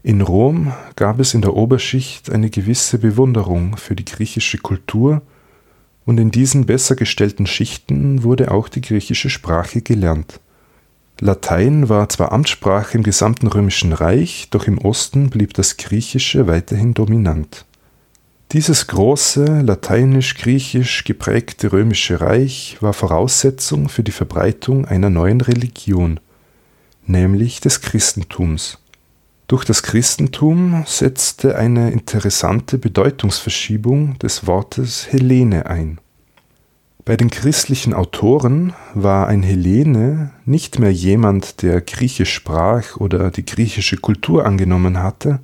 in 0.05 0.21
Rom 0.21 0.75
gab 0.97 1.19
es 1.19 1.33
in 1.33 1.41
der 1.41 1.57
Oberschicht 1.57 2.31
eine 2.31 2.51
gewisse 2.51 2.99
Bewunderung 2.99 3.79
für 3.79 3.97
die 3.97 4.05
griechische 4.05 4.59
Kultur, 4.59 5.23
und 6.05 6.21
in 6.21 6.31
diesen 6.31 6.67
besser 6.67 6.95
gestellten 6.95 7.47
Schichten 7.47 8.23
wurde 8.23 8.51
auch 8.51 8.69
die 8.69 8.83
griechische 8.83 9.31
Sprache 9.31 9.81
gelernt. 9.81 10.41
Latein 11.25 11.89
war 11.89 12.07
zwar 12.11 12.33
Amtssprache 12.33 12.99
im 12.99 13.03
gesamten 13.03 13.47
römischen 13.47 13.95
Reich, 13.95 14.49
doch 14.51 14.67
im 14.67 14.77
Osten 14.77 15.31
blieb 15.31 15.55
das 15.55 15.79
Griechische 15.79 16.47
weiterhin 16.49 16.93
dominant. 16.93 17.65
Dieses 18.53 18.89
große, 18.89 19.63
lateinisch-griechisch 19.63 21.05
geprägte 21.05 21.73
römische 21.73 22.21
Reich 22.21 22.77
war 22.81 22.93
Voraussetzung 22.93 23.89
für 23.89 24.03
die 24.03 24.13
Verbreitung 24.13 24.85
einer 24.85 25.09
neuen 25.09 25.41
Religion, 25.41 26.21
nämlich 27.07 27.59
des 27.61 27.81
Christentums. 27.81 28.77
Durch 29.47 29.65
das 29.65 29.83
Christentum 29.83 30.85
setzte 30.87 31.57
eine 31.57 31.91
interessante 31.91 32.77
Bedeutungsverschiebung 32.77 34.19
des 34.19 34.47
Wortes 34.47 35.11
Hellene 35.11 35.65
ein. 35.65 36.01
Bei 37.05 37.19
den 37.19 37.29
christlichen 37.29 37.93
Autoren 37.93 38.73
war 38.95 39.27
ein 39.27 39.43
Hellene 39.43 40.31
nicht 40.47 40.79
mehr 40.79 40.93
jemand, 40.93 41.61
der 41.61 41.83
Griechisch 41.83 42.33
sprach 42.33 42.97
oder 42.97 43.31
die 43.31 43.45
griechische 43.45 43.99
Kultur 43.99 44.47
angenommen 44.47 45.03
hatte, 45.03 45.41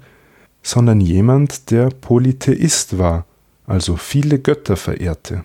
sondern 0.62 1.02
jemand, 1.02 1.70
der 1.70 1.90
Polytheist 1.90 2.96
war, 2.96 3.26
also 3.66 3.96
viele 3.96 4.38
Götter 4.38 4.76
verehrte. 4.76 5.44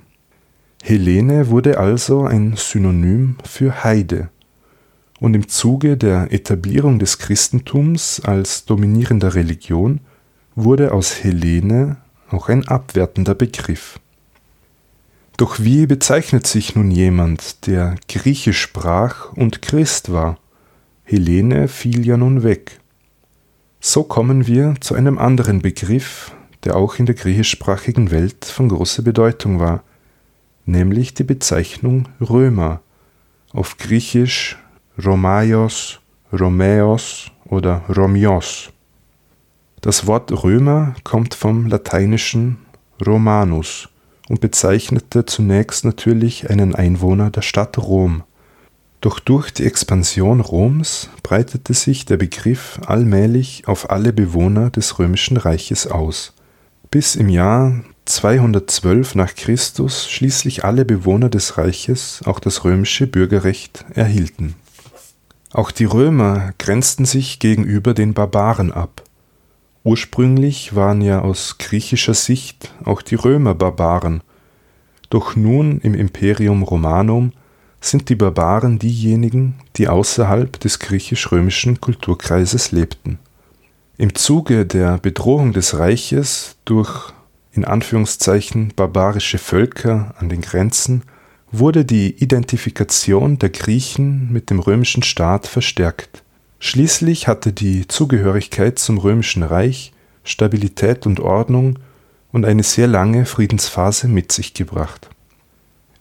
Hellene 0.82 1.50
wurde 1.50 1.80
also 1.80 2.24
ein 2.24 2.56
Synonym 2.56 3.36
für 3.44 3.84
Heide 3.84 4.30
und 5.20 5.34
im 5.34 5.50
Zuge 5.50 5.98
der 5.98 6.32
Etablierung 6.32 6.98
des 6.98 7.18
Christentums 7.18 8.22
als 8.24 8.64
dominierender 8.64 9.36
Religion 9.36 10.00
wurde 10.56 10.94
aus 10.94 11.24
Hellene 11.24 11.98
auch 12.30 12.48
ein 12.48 12.66
abwertender 12.68 13.36
Begriff. 13.36 14.00
Doch 15.38 15.60
wie 15.60 15.86
bezeichnet 15.86 16.48
sich 16.48 16.76
nun 16.76 16.92
jemand, 16.92 17.68
der 17.68 17.96
Griechisch 18.08 18.62
sprach 18.62 19.34
und 19.34 19.62
Christ 19.62 20.14
war? 20.14 20.38
Hellene 21.04 21.68
fiel 21.68 22.06
ja 22.06 22.16
nun 22.16 22.44
weg. 22.44 22.80
So 23.82 24.04
kommen 24.04 24.48
wir 24.48 24.76
zu 24.80 24.96
einem 24.96 25.18
anderen 25.18 25.62
Begriff, 25.62 26.32
der 26.64 26.78
auch 26.78 27.00
in 27.00 27.06
der 27.06 27.16
griechischsprachigen 27.16 28.12
Welt 28.12 28.46
von 28.46 28.70
großer 28.70 29.04
Bedeutung 29.04 29.60
war, 29.60 29.84
nämlich 30.66 31.14
die 31.14 31.24
Bezeichnung 31.24 32.08
Römer, 32.22 32.80
auf 33.52 33.78
Griechisch 33.78 34.58
Romaios, 35.04 36.00
Romäos 36.32 37.30
oder 37.44 37.82
Romios. 37.96 38.70
Das 39.82 40.08
Wort 40.08 40.32
Römer 40.44 40.96
kommt 41.04 41.34
vom 41.36 41.68
lateinischen 41.68 42.58
Romanus 43.06 43.90
und 44.30 44.42
bezeichnete 44.42 45.26
zunächst 45.26 45.86
natürlich 45.86 46.50
einen 46.50 46.76
Einwohner 46.76 47.30
der 47.30 47.42
Stadt 47.42 47.78
Rom. 47.78 48.24
Doch 49.02 49.20
durch 49.20 49.52
die 49.52 49.66
Expansion 49.66 50.42
Roms 50.42 51.10
breitete 51.22 51.74
sich 51.74 52.06
der 52.06 52.18
Begriff 52.18 52.80
allmählich 52.86 53.68
auf 53.68 53.90
alle 53.92 54.14
Bewohner 54.14 54.72
des 54.72 54.98
römischen 54.98 55.38
Reiches 55.38 55.86
aus, 55.86 56.34
bis 56.90 57.16
im 57.16 57.30
Jahr 57.30 57.84
212 58.06 59.16
nach 59.16 59.36
Christus 59.36 60.10
schließlich 60.10 60.64
alle 60.64 60.86
Bewohner 60.86 61.30
des 61.30 61.58
Reiches 61.58 62.22
auch 62.26 62.40
das 62.40 62.64
römische 62.64 63.08
Bürgerrecht 63.08 63.86
erhielten. 63.94 64.56
Auch 65.52 65.72
die 65.72 65.86
Römer 65.86 66.54
grenzten 66.58 67.06
sich 67.06 67.40
gegenüber 67.40 67.94
den 67.94 68.14
Barbaren 68.14 68.72
ab. 68.72 69.04
Ursprünglich 69.86 70.76
waren 70.76 71.00
ja 71.00 71.22
aus 71.22 71.58
griechischer 71.58 72.14
Sicht 72.14 72.74
auch 72.84 73.02
die 73.02 73.16
Römer 73.16 73.56
Barbaren, 73.56 74.22
doch 75.10 75.38
nun 75.38 75.80
im 75.80 75.94
Imperium 75.94 76.64
Romanum 76.64 77.32
sind 77.80 78.10
die 78.10 78.16
Barbaren 78.16 78.80
diejenigen, 78.80 79.56
die 79.78 79.88
außerhalb 79.88 80.60
des 80.60 80.80
griechisch-römischen 80.80 81.80
Kulturkreises 81.80 82.74
lebten. 82.74 83.20
Im 83.98 84.14
Zuge 84.16 84.66
der 84.66 84.98
Bedrohung 84.98 85.54
des 85.54 85.78
Reiches 85.78 86.58
durch 86.66 87.14
in 87.56 87.64
Anführungszeichen 87.64 88.74
barbarische 88.76 89.38
Völker 89.38 90.14
an 90.18 90.30
den 90.30 90.42
Grenzen, 90.42 91.04
wurde 91.52 91.86
die 91.86 92.12
Identifikation 92.22 93.40
der 93.40 93.50
Griechen 93.50 94.32
mit 94.32 94.50
dem 94.50 94.60
römischen 94.60 95.04
Staat 95.04 95.48
verstärkt. 95.48 96.24
Schließlich 96.60 97.28
hatte 97.28 97.54
die 97.54 97.88
Zugehörigkeit 97.88 98.80
zum 98.80 98.98
römischen 98.98 99.44
Reich 99.44 99.92
Stabilität 100.24 101.06
und 101.06 101.20
Ordnung 101.20 101.80
und 102.32 102.46
eine 102.46 102.64
sehr 102.64 102.88
lange 102.88 103.26
Friedensphase 103.26 104.08
mit 104.08 104.32
sich 104.32 104.54
gebracht. 104.54 105.10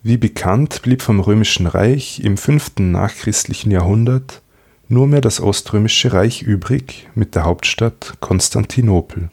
Wie 0.03 0.17
bekannt 0.17 0.81
blieb 0.81 1.01
vom 1.01 1.19
römischen 1.19 1.67
Reich 1.67 2.19
im 2.19 2.37
fünften 2.37 2.91
nachchristlichen 2.91 3.71
Jahrhundert 3.71 4.41
nur 4.87 5.07
mehr 5.07 5.21
das 5.21 5.41
Oströmische 5.41 6.13
Reich 6.13 6.41
übrig 6.41 7.07
mit 7.15 7.35
der 7.35 7.43
Hauptstadt 7.43 8.17
Konstantinopel. 8.19 9.29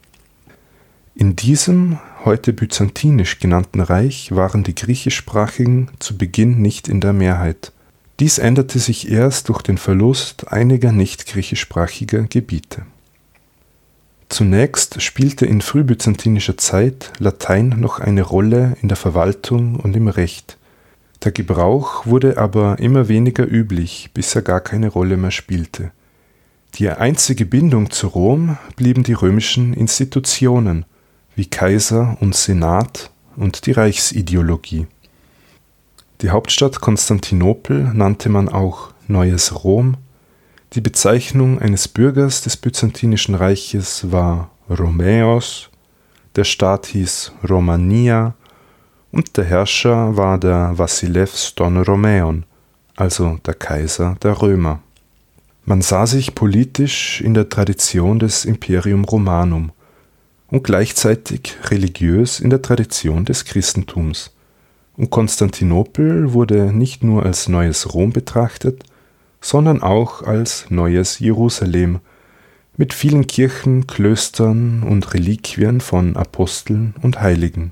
In 1.15 1.35
diesem 1.35 1.99
heute 2.25 2.53
byzantinisch 2.53 3.39
genannten 3.39 3.81
Reich 3.81 4.31
waren 4.31 4.63
die 4.63 4.73
griechischsprachigen 4.73 5.91
zu 5.99 6.17
Beginn 6.17 6.61
nicht 6.61 6.87
in 6.87 7.01
der 7.01 7.13
Mehrheit. 7.13 7.71
Dies 8.23 8.37
änderte 8.37 8.79
sich 8.79 9.11
erst 9.11 9.49
durch 9.49 9.61
den 9.63 9.77
Verlust 9.77 10.47
einiger 10.47 10.93
nicht 10.93 11.27
griechischsprachiger 11.27 12.23
Gebiete. 12.23 12.83
Zunächst 14.29 15.01
spielte 15.01 15.45
in 15.45 15.59
frühbyzantinischer 15.59 16.57
Zeit 16.57 17.11
Latein 17.19 17.75
noch 17.81 17.99
eine 17.99 18.21
Rolle 18.21 18.77
in 18.81 18.87
der 18.87 18.95
Verwaltung 18.95 19.75
und 19.75 19.93
im 19.97 20.07
Recht. 20.07 20.57
Der 21.23 21.33
Gebrauch 21.33 22.05
wurde 22.05 22.37
aber 22.37 22.79
immer 22.79 23.09
weniger 23.09 23.45
üblich, 23.45 24.11
bis 24.13 24.33
er 24.35 24.41
gar 24.41 24.61
keine 24.61 24.87
Rolle 24.87 25.17
mehr 25.17 25.31
spielte. 25.31 25.91
Die 26.75 26.89
einzige 26.89 27.45
Bindung 27.45 27.91
zu 27.91 28.07
Rom 28.07 28.57
blieben 28.77 29.03
die 29.03 29.11
römischen 29.11 29.73
Institutionen, 29.73 30.85
wie 31.35 31.47
Kaiser 31.47 32.15
und 32.21 32.35
Senat 32.35 33.11
und 33.35 33.65
die 33.65 33.73
Reichsideologie. 33.73 34.87
Die 36.23 36.31
Hauptstadt 36.31 36.81
Konstantinopel 36.81 37.91
nannte 37.93 38.29
man 38.29 38.49
auch 38.49 38.91
Neues 39.07 39.63
Rom, 39.63 39.97
die 40.71 40.81
Bezeichnung 40.81 41.59
eines 41.59 41.87
Bürgers 41.87 42.41
des 42.41 42.57
Byzantinischen 42.57 43.35
Reiches 43.35 44.11
war 44.11 44.49
Romäos, 44.69 45.69
der 46.35 46.45
Staat 46.45 46.87
hieß 46.87 47.33
Romania 47.47 48.33
und 49.11 49.37
der 49.37 49.43
Herrscher 49.43 50.17
war 50.17 50.39
der 50.39 50.77
Vassilev 50.77 51.51
Don 51.55 51.83
Romäon, 51.83 52.45
also 52.95 53.37
der 53.45 53.53
Kaiser 53.53 54.15
der 54.23 54.41
Römer. 54.41 54.81
Man 55.65 55.81
sah 55.81 56.07
sich 56.07 56.33
politisch 56.33 57.21
in 57.21 57.35
der 57.35 57.49
Tradition 57.49 58.17
des 58.17 58.45
Imperium 58.45 59.03
Romanum– 59.05 59.71
und 60.53 60.63
gleichzeitig 60.63 61.57
religiös 61.71 62.39
in 62.39 62.51
der 62.51 62.61
Tradition 62.61 63.25
des 63.25 63.43
Christentums. 63.43 64.32
Und 64.95 65.09
Konstantinopel 65.09 66.33
wurde 66.33 66.71
nicht 66.71 67.03
nur 67.03 67.23
als 67.23 67.49
neues 67.49 67.93
Rom 67.93 68.11
betrachtet, 68.11 68.83
sondern 69.41 69.81
auch 69.81 70.21
als 70.21 70.67
neues 70.69 71.19
Jerusalem 71.19 71.99
mit 72.77 72.93
vielen 72.93 73.27
Kirchen, 73.27 73.87
Klöstern 73.87 74.83
und 74.83 75.13
Reliquien 75.13 75.81
von 75.81 76.15
Aposteln 76.15 76.95
und 77.01 77.21
Heiligen. 77.21 77.71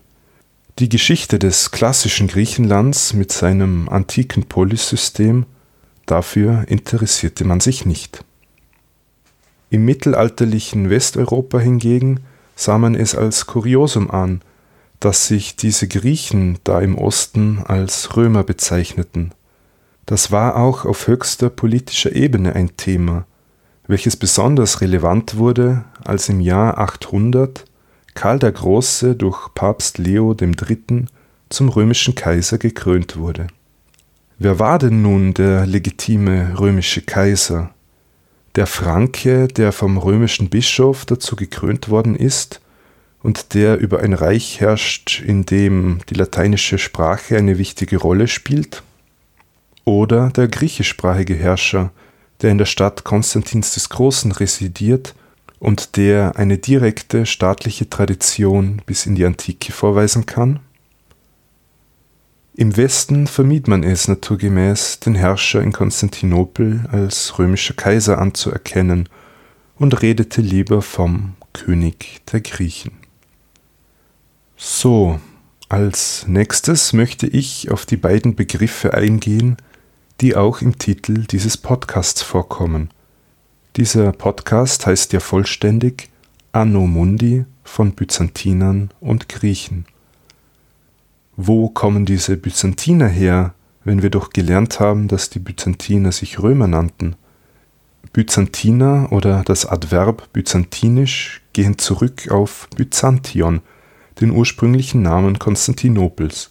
Die 0.79 0.89
Geschichte 0.89 1.39
des 1.39 1.71
klassischen 1.71 2.27
Griechenlands 2.27 3.13
mit 3.13 3.31
seinem 3.31 3.89
antiken 3.89 4.43
Polissystem, 4.45 5.45
dafür 6.05 6.65
interessierte 6.67 7.45
man 7.45 7.60
sich 7.60 7.86
nicht. 7.86 8.23
Im 9.69 9.86
mittelalterlichen 9.86 10.89
Westeuropa 10.89 11.60
hingegen 11.60 12.21
sah 12.55 12.77
man 12.77 12.95
es 12.95 13.15
als 13.15 13.47
Kuriosum 13.47 14.12
an, 14.12 14.41
dass 15.02 15.28
sich 15.28 15.58
diese 15.58 15.90
Griechen 15.90 16.60
da 16.64 16.80
im 16.80 16.98
Osten 16.98 17.62
als 17.66 18.16
Römer 18.16 18.44
bezeichneten. 18.44 19.34
Das 20.06 20.32
war 20.32 20.56
auch 20.56 20.86
auf 20.86 21.08
höchster 21.08 21.50
politischer 21.50 22.16
Ebene 22.16 22.56
ein 22.56 22.78
Thema, 22.78 23.26
welches 23.88 24.16
besonders 24.16 24.80
relevant 24.80 25.36
wurde, 25.36 25.84
als 26.06 26.30
im 26.30 26.40
Jahr 26.40 26.78
800 26.78 27.66
Karl 28.14 28.40
der 28.40 28.54
Große 28.54 29.16
durch 29.16 29.54
Papst 29.54 29.98
Leo 29.98 30.34
III. 30.40 31.06
zum 31.50 31.68
römischen 31.68 32.16
Kaiser 32.16 32.58
gekrönt 32.58 33.18
wurde. 33.18 33.48
Wer 34.40 34.60
war 34.60 34.80
denn 34.80 35.02
nun 35.02 35.34
der 35.34 35.66
legitime 35.66 36.58
römische 36.58 37.02
Kaiser? 37.02 37.74
der 38.56 38.68
Franke, 38.68 39.48
der 39.48 39.72
vom 39.72 39.98
römischen 39.98 40.50
Bischof 40.50 41.06
dazu 41.06 41.36
gekrönt 41.36 41.90
worden 41.90 42.16
ist 42.16 42.62
und 43.23 43.53
der 43.53 43.77
über 43.77 43.99
ein 43.99 44.13
Reich 44.13 44.60
herrscht, 44.60 45.21
in 45.21 45.45
dem 45.45 45.99
die 46.10 46.15
lateinische 46.15 46.77
Sprache 46.77 47.38
eine 47.38 47.57
wichtige 47.57 47.97
Rolle 47.97 48.27
spielt, 48.27 48.84
oder 49.86 50.29
der 50.29 50.47
griechischsprachige 50.47 51.36
Herrscher, 51.36 51.91
der 52.41 52.51
in 52.51 52.57
der 52.57 52.65
Stadt 52.65 53.03
Konstantins 53.03 53.73
des 53.73 53.89
Großen 53.89 54.31
residiert 54.31 55.15
und 55.60 55.97
der 55.97 56.36
eine 56.38 56.57
direkte 56.57 57.25
staatliche 57.25 57.89
Tradition 57.89 58.81
bis 58.86 59.05
in 59.05 59.15
die 59.15 59.25
Antike 59.25 59.71
vorweisen 59.71 60.25
kann? 60.25 60.60
Im 62.53 62.75
Westen 62.77 63.27
vermied 63.27 63.67
man 63.67 63.84
es 63.84 64.07
naturgemäß, 64.07 64.99
den 64.99 65.15
Herrscher 65.15 65.62
in 65.62 65.71
Konstantinopel 65.71 66.86
als 66.91 67.39
römischer 67.39 67.73
Kaiser 67.73 68.19
anzuerkennen 68.19 69.07
und 69.77 70.01
redete 70.01 70.41
lieber 70.41 70.81
vom 70.81 71.36
König 71.53 72.21
der 72.31 72.41
Griechen. 72.41 73.01
So, 74.63 75.19
als 75.69 76.28
nächstes 76.28 76.93
möchte 76.93 77.26
ich 77.26 77.71
auf 77.71 77.88
die 77.88 77.97
beiden 77.97 78.36
Begriffe 78.36 78.93
eingehen, 78.93 79.58
die 80.21 80.36
auch 80.36 80.62
im 80.62 80.78
Titel 80.78 81.26
dieses 81.26 81.58
Podcasts 81.58 82.21
vorkommen. 82.21 82.91
Dieser 83.76 84.12
Podcast 84.12 84.86
heißt 84.86 85.13
ja 85.13 85.19
vollständig 85.19 86.10
Anno 86.52 86.86
Mundi 86.86 87.45
von 87.63 87.93
Byzantinern 87.93 88.91
und 89.00 89.30
Griechen. 89.30 89.86
Wo 91.36 91.67
kommen 91.67 92.06
diese 92.06 92.38
Byzantiner 92.38 93.08
her, 93.08 93.56
wenn 93.84 94.04
wir 94.04 94.12
doch 94.12 94.30
gelernt 94.30 94.80
haben, 94.80 95.08
dass 95.08 95.32
die 95.32 95.39
Byzantiner 95.39 96.12
sich 96.12 96.38
Römer 96.38 96.67
nannten? 96.67 97.15
Byzantiner 98.13 99.12
oder 99.12 99.41
das 99.43 99.65
Adverb 99.65 100.32
byzantinisch 100.34 101.41
gehen 101.52 101.80
zurück 101.80 102.30
auf 102.30 102.67
Byzantion, 102.76 103.62
den 104.19 104.32
ursprünglichen 104.32 105.02
Namen 105.02 105.39
Konstantinopels. 105.39 106.50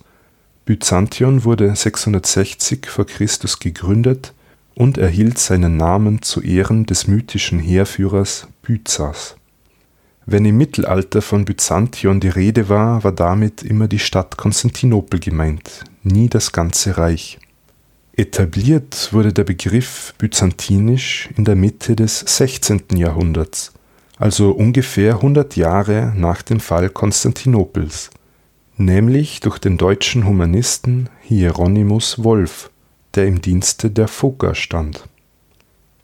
Byzantion 0.64 1.44
wurde 1.44 1.74
660 1.74 2.86
v. 2.86 3.04
Chr. 3.04 3.26
gegründet 3.60 4.32
und 4.74 4.98
erhielt 4.98 5.38
seinen 5.38 5.76
Namen 5.76 6.22
zu 6.22 6.40
Ehren 6.40 6.86
des 6.86 7.06
mythischen 7.06 7.58
Heerführers 7.58 8.46
Byzas 8.62 9.36
wenn 10.30 10.44
im 10.44 10.56
Mittelalter 10.56 11.22
von 11.22 11.44
Byzantion 11.44 12.20
die 12.20 12.28
Rede 12.28 12.68
war, 12.68 13.02
war 13.02 13.10
damit 13.10 13.64
immer 13.64 13.88
die 13.88 13.98
Stadt 13.98 14.36
Konstantinopel 14.36 15.18
gemeint, 15.18 15.84
nie 16.04 16.28
das 16.28 16.52
ganze 16.52 16.96
Reich. 16.98 17.38
Etabliert 18.12 19.12
wurde 19.12 19.32
der 19.32 19.42
Begriff 19.42 20.14
byzantinisch 20.18 21.30
in 21.36 21.44
der 21.44 21.56
Mitte 21.56 21.96
des 21.96 22.20
16. 22.20 22.96
Jahrhunderts, 22.96 23.72
also 24.20 24.52
ungefähr 24.52 25.14
100 25.14 25.56
Jahre 25.56 26.12
nach 26.16 26.42
dem 26.42 26.60
Fall 26.60 26.88
Konstantinopels, 26.88 28.10
nämlich 28.76 29.40
durch 29.40 29.58
den 29.58 29.76
deutschen 29.76 30.24
Humanisten 30.24 31.08
Hieronymus 31.22 32.22
Wolff, 32.22 32.70
der 33.16 33.26
im 33.26 33.40
Dienste 33.40 33.90
der 33.90 34.06
Fugger 34.06 34.54
stand 34.54 35.08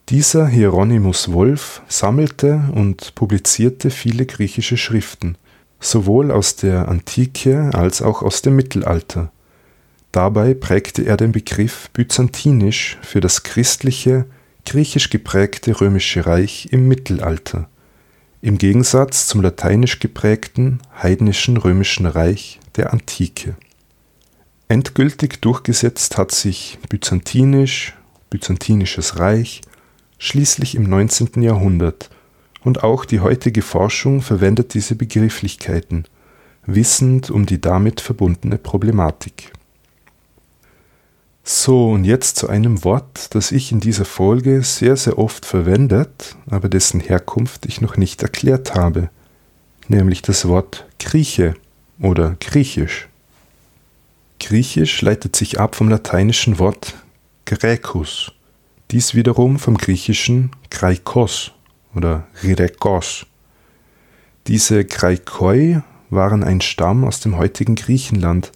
dieser 0.09 0.47
Hieronymus 0.47 1.33
Wolff 1.33 1.83
sammelte 1.89 2.63
und 2.73 3.17
publizierte 3.17 3.91
viele 3.91 4.25
griechische 4.25 4.77
Schriften, 4.77 5.37
sowohl 5.81 6.31
aus 6.31 6.55
der 6.55 6.87
Antike 6.87 7.71
als 7.75 8.03
auch 8.03 8.23
aus 8.23 8.41
dem 8.41 8.55
Mittelalter. 8.55 9.33
Dabei 10.13 10.55
prägte 10.55 11.03
er 11.03 11.17
den 11.17 11.33
Begriff 11.33 11.91
byzantinisch 11.91 12.99
für 13.03 13.21
das 13.21 13.43
christliche, 13.43 14.27
griechisch 14.65 15.11
geprägte 15.11 15.81
römische 15.81 16.25
Reich 16.25 16.69
im 16.71 16.87
Mittelalter, 16.87 17.69
im 18.43 18.59
Gegensatz 18.59 19.27
zum 19.27 19.41
lateinisch 19.41 19.99
geprägten 19.99 20.81
heidnischen 21.03 21.57
römischen 21.57 22.07
Reich 22.07 22.61
der 22.77 22.93
Antike. 22.93 23.57
Endgültig 24.69 25.41
durchgesetzt 25.41 26.19
hat 26.19 26.33
sich 26.33 26.79
byzantinisch, 26.89 27.95
byzantinisches 28.31 29.19
Reich, 29.19 29.63
schließlich 30.19 30.75
im 30.75 30.85
19. 30.85 31.43
Jahrhundert 31.43 32.11
und 32.65 32.83
auch 32.83 33.05
die 33.05 33.21
heutige 33.21 33.63
Forschung 33.63 34.23
verwendet 34.23 34.75
diese 34.75 34.97
Begrifflichkeiten, 34.97 36.05
wissend 36.67 37.31
um 37.31 37.47
die 37.47 37.61
damit 37.61 38.01
verbundene 38.01 38.59
Problematik. 38.59 39.53
So, 41.49 41.91
und 41.93 42.05
jetzt 42.05 42.39
zu 42.39 42.49
einem 42.49 42.83
Wort, 42.83 43.33
das 43.37 43.53
ich 43.53 43.71
in 43.71 43.79
dieser 43.79 44.05
Folge 44.05 44.65
sehr, 44.65 44.97
sehr 44.97 45.17
oft 45.17 45.47
verwendet, 45.47 46.35
aber 46.51 46.69
dessen 46.69 46.99
Herkunft 46.99 47.67
ich 47.67 47.81
noch 47.81 47.97
nicht 47.97 48.21
erklärt 48.21 48.75
habe, 48.75 49.11
nämlich 49.87 50.23
das 50.23 50.49
Wort 50.49 50.87
Grieche 50.99 51.55
oder 52.01 52.35
Griechisch. 52.41 53.07
Griechisch 54.41 55.01
leitet 55.03 55.37
sich 55.37 55.61
ab 55.61 55.77
vom 55.77 55.89
lateinischen 55.89 56.59
Wort 56.59 56.95
Graecus, 57.45 58.33
dies 58.91 59.15
wiederum 59.15 59.61
vom 59.61 59.79
griechischen 59.79 60.51
Graikos 60.73 61.53
oder 61.95 62.27
Rirekos. 62.43 63.25
Diese 64.49 64.85
Graikoi 64.85 65.81
waren 66.11 66.43
ein 66.43 66.61
Stamm 66.61 67.05
aus 67.05 67.21
dem 67.21 67.37
heutigen 67.37 67.77
Griechenland, 67.77 68.51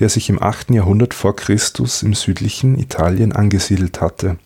der 0.00 0.08
sich 0.08 0.30
im 0.30 0.42
8. 0.42 0.70
Jahrhundert 0.70 1.14
vor 1.14 1.36
Christus 1.36 2.02
im 2.02 2.14
südlichen 2.14 2.78
Italien 2.78 3.32
angesiedelt 3.32 4.00
hatte. 4.00 4.38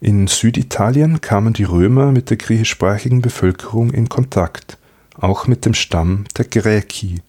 In 0.00 0.26
Süditalien 0.28 1.20
kamen 1.20 1.52
die 1.52 1.64
Römer 1.64 2.10
mit 2.10 2.30
der 2.30 2.38
griechischsprachigen 2.38 3.20
Bevölkerung 3.20 3.90
in 3.90 4.08
Kontakt, 4.08 4.78
auch 5.14 5.46
mit 5.46 5.66
dem 5.66 5.74
Stamm 5.74 6.24
der 6.36 6.46
Graeci. 6.46 7.20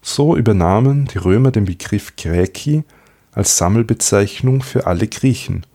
So 0.00 0.36
übernahmen 0.36 1.06
die 1.06 1.18
Römer 1.18 1.50
den 1.50 1.64
Begriff 1.64 2.14
Graeci 2.16 2.84
als 3.32 3.56
Sammelbezeichnung 3.58 4.62
für 4.62 4.86
alle 4.86 5.08
Griechen. 5.08 5.66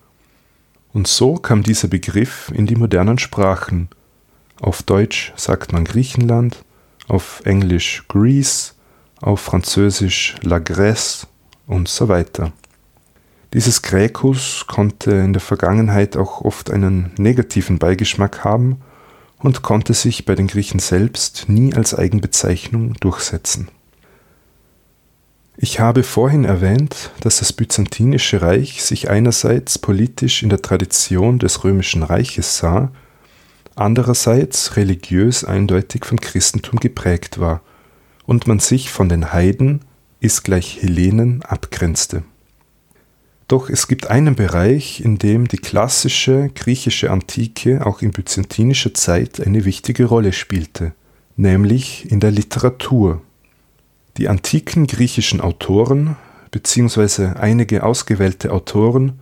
Und 0.93 1.07
so 1.07 1.35
kam 1.35 1.63
dieser 1.63 1.89
Begriff 1.89 2.51
in 2.55 2.67
die 2.67 2.75
modernen 2.75 3.17
Sprachen. 3.17 3.89
Auf 4.61 4.83
Deutsch 4.83 5.33
sagt 5.35 5.73
man 5.73 5.83
Griechenland, 5.85 6.63
auf 7.07 7.41
Englisch 7.43 8.05
Greece, 8.07 8.75
auf 9.21 9.39
Französisch 9.39 10.35
La 10.41 10.57
Grèce 10.57 11.27
und 11.67 11.87
so 11.87 12.09
weiter. 12.09 12.51
Dieses 13.53 13.81
Graecus 13.81 14.65
konnte 14.67 15.11
in 15.11 15.33
der 15.33 15.41
Vergangenheit 15.41 16.17
auch 16.17 16.41
oft 16.41 16.71
einen 16.71 17.11
negativen 17.17 17.79
Beigeschmack 17.79 18.43
haben 18.43 18.81
und 19.39 19.61
konnte 19.61 19.93
sich 19.93 20.25
bei 20.25 20.35
den 20.35 20.47
Griechen 20.47 20.79
selbst 20.79 21.45
nie 21.47 21.73
als 21.73 21.93
Eigenbezeichnung 21.93 22.93
durchsetzen. 22.95 23.67
Ich 25.57 25.79
habe 25.79 26.03
vorhin 26.03 26.45
erwähnt, 26.45 27.11
dass 27.19 27.39
das 27.39 27.53
Byzantinische 27.53 28.41
Reich 28.41 28.81
sich 28.83 29.09
einerseits 29.09 29.77
politisch 29.77 30.41
in 30.43 30.49
der 30.49 30.61
Tradition 30.61 31.37
des 31.37 31.63
römischen 31.63 32.03
Reiches 32.03 32.57
sah, 32.57 32.91
andererseits 33.75 34.75
religiös 34.77 35.43
eindeutig 35.43 36.05
vom 36.05 36.19
Christentum 36.19 36.79
geprägt 36.79 37.39
war 37.39 37.61
und 38.31 38.47
man 38.47 38.59
sich 38.59 38.91
von 38.91 39.09
den 39.09 39.33
Heiden 39.33 39.81
ist 40.21 40.45
gleich 40.45 40.81
Hellenen 40.81 41.43
abgrenzte. 41.43 42.23
Doch 43.49 43.69
es 43.69 43.89
gibt 43.89 44.09
einen 44.09 44.35
Bereich, 44.35 45.01
in 45.01 45.17
dem 45.17 45.49
die 45.49 45.57
klassische 45.57 46.49
griechische 46.55 47.11
Antike 47.11 47.85
auch 47.85 48.01
in 48.01 48.11
byzantinischer 48.11 48.93
Zeit 48.93 49.45
eine 49.45 49.65
wichtige 49.65 50.05
Rolle 50.05 50.31
spielte, 50.31 50.93
nämlich 51.35 52.09
in 52.09 52.21
der 52.21 52.31
Literatur. 52.31 53.21
Die 54.15 54.29
antiken 54.29 54.87
griechischen 54.87 55.41
Autoren 55.41 56.15
bzw. 56.51 57.33
einige 57.37 57.83
ausgewählte 57.83 58.53
Autoren 58.53 59.19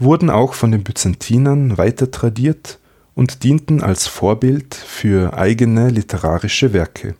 wurden 0.00 0.30
auch 0.30 0.54
von 0.54 0.72
den 0.72 0.82
Byzantinern 0.82 1.78
weiter 1.78 2.10
tradiert 2.10 2.80
und 3.14 3.44
dienten 3.44 3.84
als 3.84 4.08
Vorbild 4.08 4.74
für 4.74 5.38
eigene 5.38 5.90
literarische 5.90 6.72
Werke. 6.72 7.14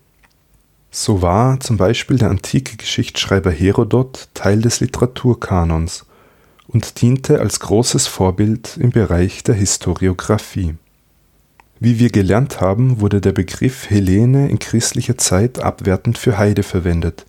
So 0.90 1.22
war 1.22 1.61
zum 1.61 1.77
Beispiel 1.77 2.18
der 2.18 2.31
antike 2.31 2.77
Geschichtsschreiber 2.77 3.51
Herodot 3.51 4.29
Teil 4.35 4.62
des 4.62 4.81
Literaturkanons 4.81 6.07
und 6.68 7.01
diente 7.01 7.40
als 7.40 7.61
großes 7.61 8.07
Vorbild 8.07 8.77
im 8.77 8.90
Bereich 8.90 9.42
der 9.42 9.55
Historiographie. 9.55 10.75
Wie 11.79 11.99
wir 11.99 12.11
gelernt 12.11 12.61
haben, 12.61 13.01
wurde 13.01 13.20
der 13.20 13.33
Begriff 13.33 13.90
Hellene 13.90 14.49
in 14.49 14.59
christlicher 14.59 15.18
Zeit 15.18 15.59
abwertend 15.59 16.16
für 16.16 16.38
Heide 16.38 16.62
verwendet, 16.62 17.27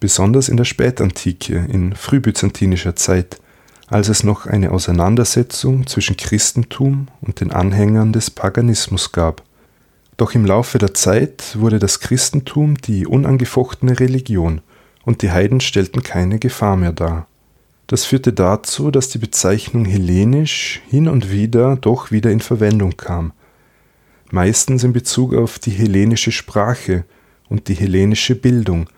besonders 0.00 0.48
in 0.48 0.56
der 0.56 0.64
Spätantike, 0.64 1.66
in 1.68 1.94
frühbyzantinischer 1.94 2.96
Zeit, 2.96 3.40
als 3.88 4.08
es 4.08 4.22
noch 4.22 4.46
eine 4.46 4.70
Auseinandersetzung 4.70 5.86
zwischen 5.86 6.16
Christentum 6.16 7.08
und 7.20 7.40
den 7.40 7.52
Anhängern 7.52 8.12
des 8.12 8.30
Paganismus 8.30 9.12
gab 9.12 9.42
doch 10.20 10.34
im 10.34 10.44
Laufe 10.44 10.76
der 10.76 10.92
Zeit 10.92 11.58
wurde 11.58 11.78
das 11.78 12.00
Christentum 12.00 12.76
die 12.76 13.06
unangefochtene 13.06 13.98
Religion 14.00 14.60
und 15.02 15.22
die 15.22 15.30
Heiden 15.30 15.62
stellten 15.62 16.02
keine 16.02 16.38
Gefahr 16.38 16.76
mehr 16.76 16.92
dar. 16.92 17.26
Das 17.86 18.04
führte 18.04 18.34
dazu, 18.34 18.90
dass 18.90 19.08
die 19.08 19.16
Bezeichnung 19.16 19.86
hellenisch 19.86 20.82
hin 20.90 21.08
und 21.08 21.32
wieder 21.32 21.76
doch 21.76 22.10
wieder 22.10 22.30
in 22.30 22.40
Verwendung 22.40 22.98
kam, 22.98 23.32
meistens 24.30 24.84
in 24.84 24.92
Bezug 24.92 25.34
auf 25.34 25.58
die 25.58 25.70
hellenische 25.70 26.32
Sprache 26.32 27.04
und 27.48 27.68
die 27.68 27.74
hellenische 27.74 28.34
Bildung, 28.34 28.90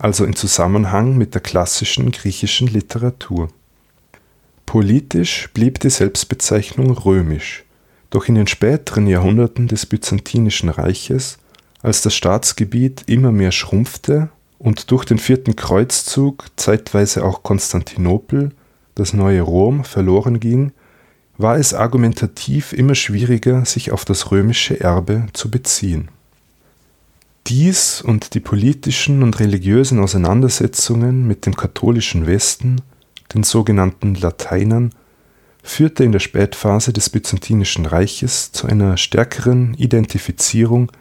also 0.00 0.24
in 0.24 0.34
Zusammenhang 0.34 1.16
mit 1.16 1.34
der 1.34 1.40
klassischen 1.40 2.10
griechischen 2.10 2.66
Literatur. 2.66 3.48
Politisch 4.66 5.48
blieb 5.54 5.78
die 5.78 5.90
Selbstbezeichnung 5.90 6.90
römisch. 6.90 7.64
Doch 8.14 8.28
in 8.28 8.36
den 8.36 8.46
späteren 8.46 9.08
Jahrhunderten 9.08 9.66
des 9.66 9.86
Byzantinischen 9.86 10.68
Reiches, 10.68 11.38
als 11.82 12.00
das 12.00 12.14
Staatsgebiet 12.14 13.02
immer 13.06 13.32
mehr 13.32 13.50
schrumpfte 13.50 14.28
und 14.60 14.92
durch 14.92 15.04
den 15.04 15.18
vierten 15.18 15.56
Kreuzzug 15.56 16.44
zeitweise 16.54 17.24
auch 17.24 17.42
Konstantinopel, 17.42 18.52
das 18.94 19.14
neue 19.14 19.40
Rom, 19.40 19.82
verloren 19.82 20.38
ging, 20.38 20.70
war 21.38 21.56
es 21.56 21.74
argumentativ 21.74 22.72
immer 22.72 22.94
schwieriger, 22.94 23.64
sich 23.64 23.90
auf 23.90 24.04
das 24.04 24.30
römische 24.30 24.78
Erbe 24.78 25.26
zu 25.32 25.50
beziehen. 25.50 26.06
Dies 27.48 28.00
und 28.00 28.34
die 28.34 28.40
politischen 28.40 29.24
und 29.24 29.40
religiösen 29.40 29.98
Auseinandersetzungen 29.98 31.26
mit 31.26 31.46
dem 31.46 31.56
katholischen 31.56 32.28
Westen, 32.28 32.80
den 33.34 33.42
sogenannten 33.42 34.14
Lateinern, 34.14 34.92
führte 35.64 36.04
in 36.04 36.12
der 36.12 36.20
Spätphase 36.20 36.92
des 36.92 37.10
Byzantinischen 37.10 37.86
Reiches 37.86 38.52
zu 38.52 38.68
einer 38.68 38.96
stärkeren 38.98 39.74
Identifizierung 39.74 40.92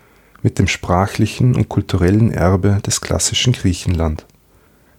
mit 0.42 0.58
dem 0.58 0.68
sprachlichen 0.68 1.54
und 1.54 1.70
kulturellen 1.70 2.32
Erbe 2.32 2.80
des 2.86 3.02
klassischen 3.02 3.54
Griechenland. 3.54 4.26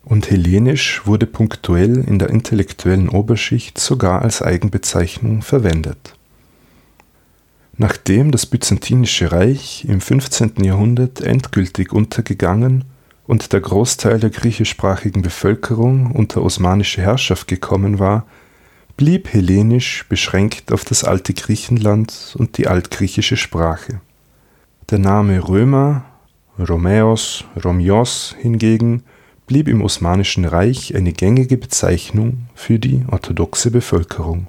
Und 0.05 0.31
Hellenisch 0.31 1.07
wurde 1.07 1.27
punktuell 1.27 2.05
in 2.07 2.19
der 2.19 2.29
intellektuellen 2.29 3.09
Oberschicht 3.09 3.79
sogar 3.79 4.23
als 4.23 4.43
Eigenbezeichnung 4.43 5.41
verwendet. 5.41 6.15
Nachdem 7.79 8.31
das 8.31 8.45
Byzantinische 8.45 9.33
Reich 9.33 9.87
im 9.89 10.03
15. 10.03 10.63
Jahrhundert 10.63 11.23
endgültig 11.23 11.93
untergegangen 11.93 12.85
und 13.27 13.55
der 13.55 13.63
Großteil 13.63 14.21
der 14.21 14.31
griechischsprachigen 14.31 15.23
Bevölkerung 15.23 16.13
unter 16.13 16.43
osmanische 16.43 17.01
Herrschaft 17.01 17.49
gekommen 17.49 17.99
war, 17.99 18.27
blieb 18.97 19.33
Hellenisch 19.33 20.07
beschränkt 20.09 20.73
auf 20.73 20.85
das 20.85 21.05
alte 21.05 21.35
Griechenland 21.35 22.35
und 22.39 22.59
die 22.59 22.69
altgriechische 22.69 23.37
Sprache. 23.37 24.01
Der 24.91 24.99
Name 24.99 25.49
Römer, 25.49 26.05
Romäos, 26.59 27.45
Romios 27.65 28.37
hingegen 28.39 29.03
blieb 29.47 29.69
im 29.69 29.83
Osmanischen 29.83 30.45
Reich 30.45 30.95
eine 30.95 31.13
gängige 31.13 31.57
Bezeichnung 31.57 32.47
für 32.55 32.79
die 32.79 33.05
orthodoxe 33.11 33.71
Bevölkerung. 33.71 34.47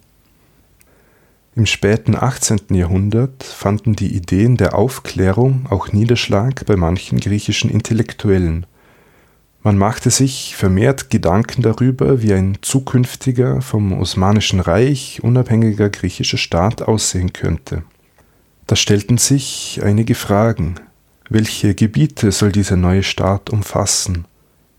Im 1.56 1.66
späten 1.66 2.16
18. 2.16 2.76
Jahrhundert 2.76 3.44
fanden 3.44 3.96
die 3.96 4.14
Ideen 4.14 4.58
der 4.58 4.76
Aufklärung 4.76 5.66
auch 5.70 5.92
Niederschlag 5.92 6.66
bei 6.66 6.76
manchen 6.76 7.20
griechischen 7.20 7.70
Intellektuellen 7.70 8.66
man 9.66 9.80
machte 9.80 10.12
sich 10.12 10.56
vermehrt 10.56 11.10
Gedanken 11.10 11.64
darüber, 11.64 12.22
wie 12.22 12.34
ein 12.34 12.60
zukünftiger, 12.62 13.64
vom 13.64 13.94
Osmanischen 14.00 14.60
Reich 14.60 15.24
unabhängiger 15.24 15.90
griechischer 15.90 16.38
Staat 16.38 16.84
aussehen 16.84 17.34
könnte. 17.34 17.82
Da 18.68 18.76
stellten 18.76 19.18
sich 19.18 19.82
einige 19.84 20.14
Fragen. 20.14 20.76
Welche 21.32 21.74
Gebiete 21.74 22.32
soll 22.32 22.52
dieser 22.52 22.76
neue 22.76 23.02
Staat 23.02 23.50
umfassen? 23.50 24.26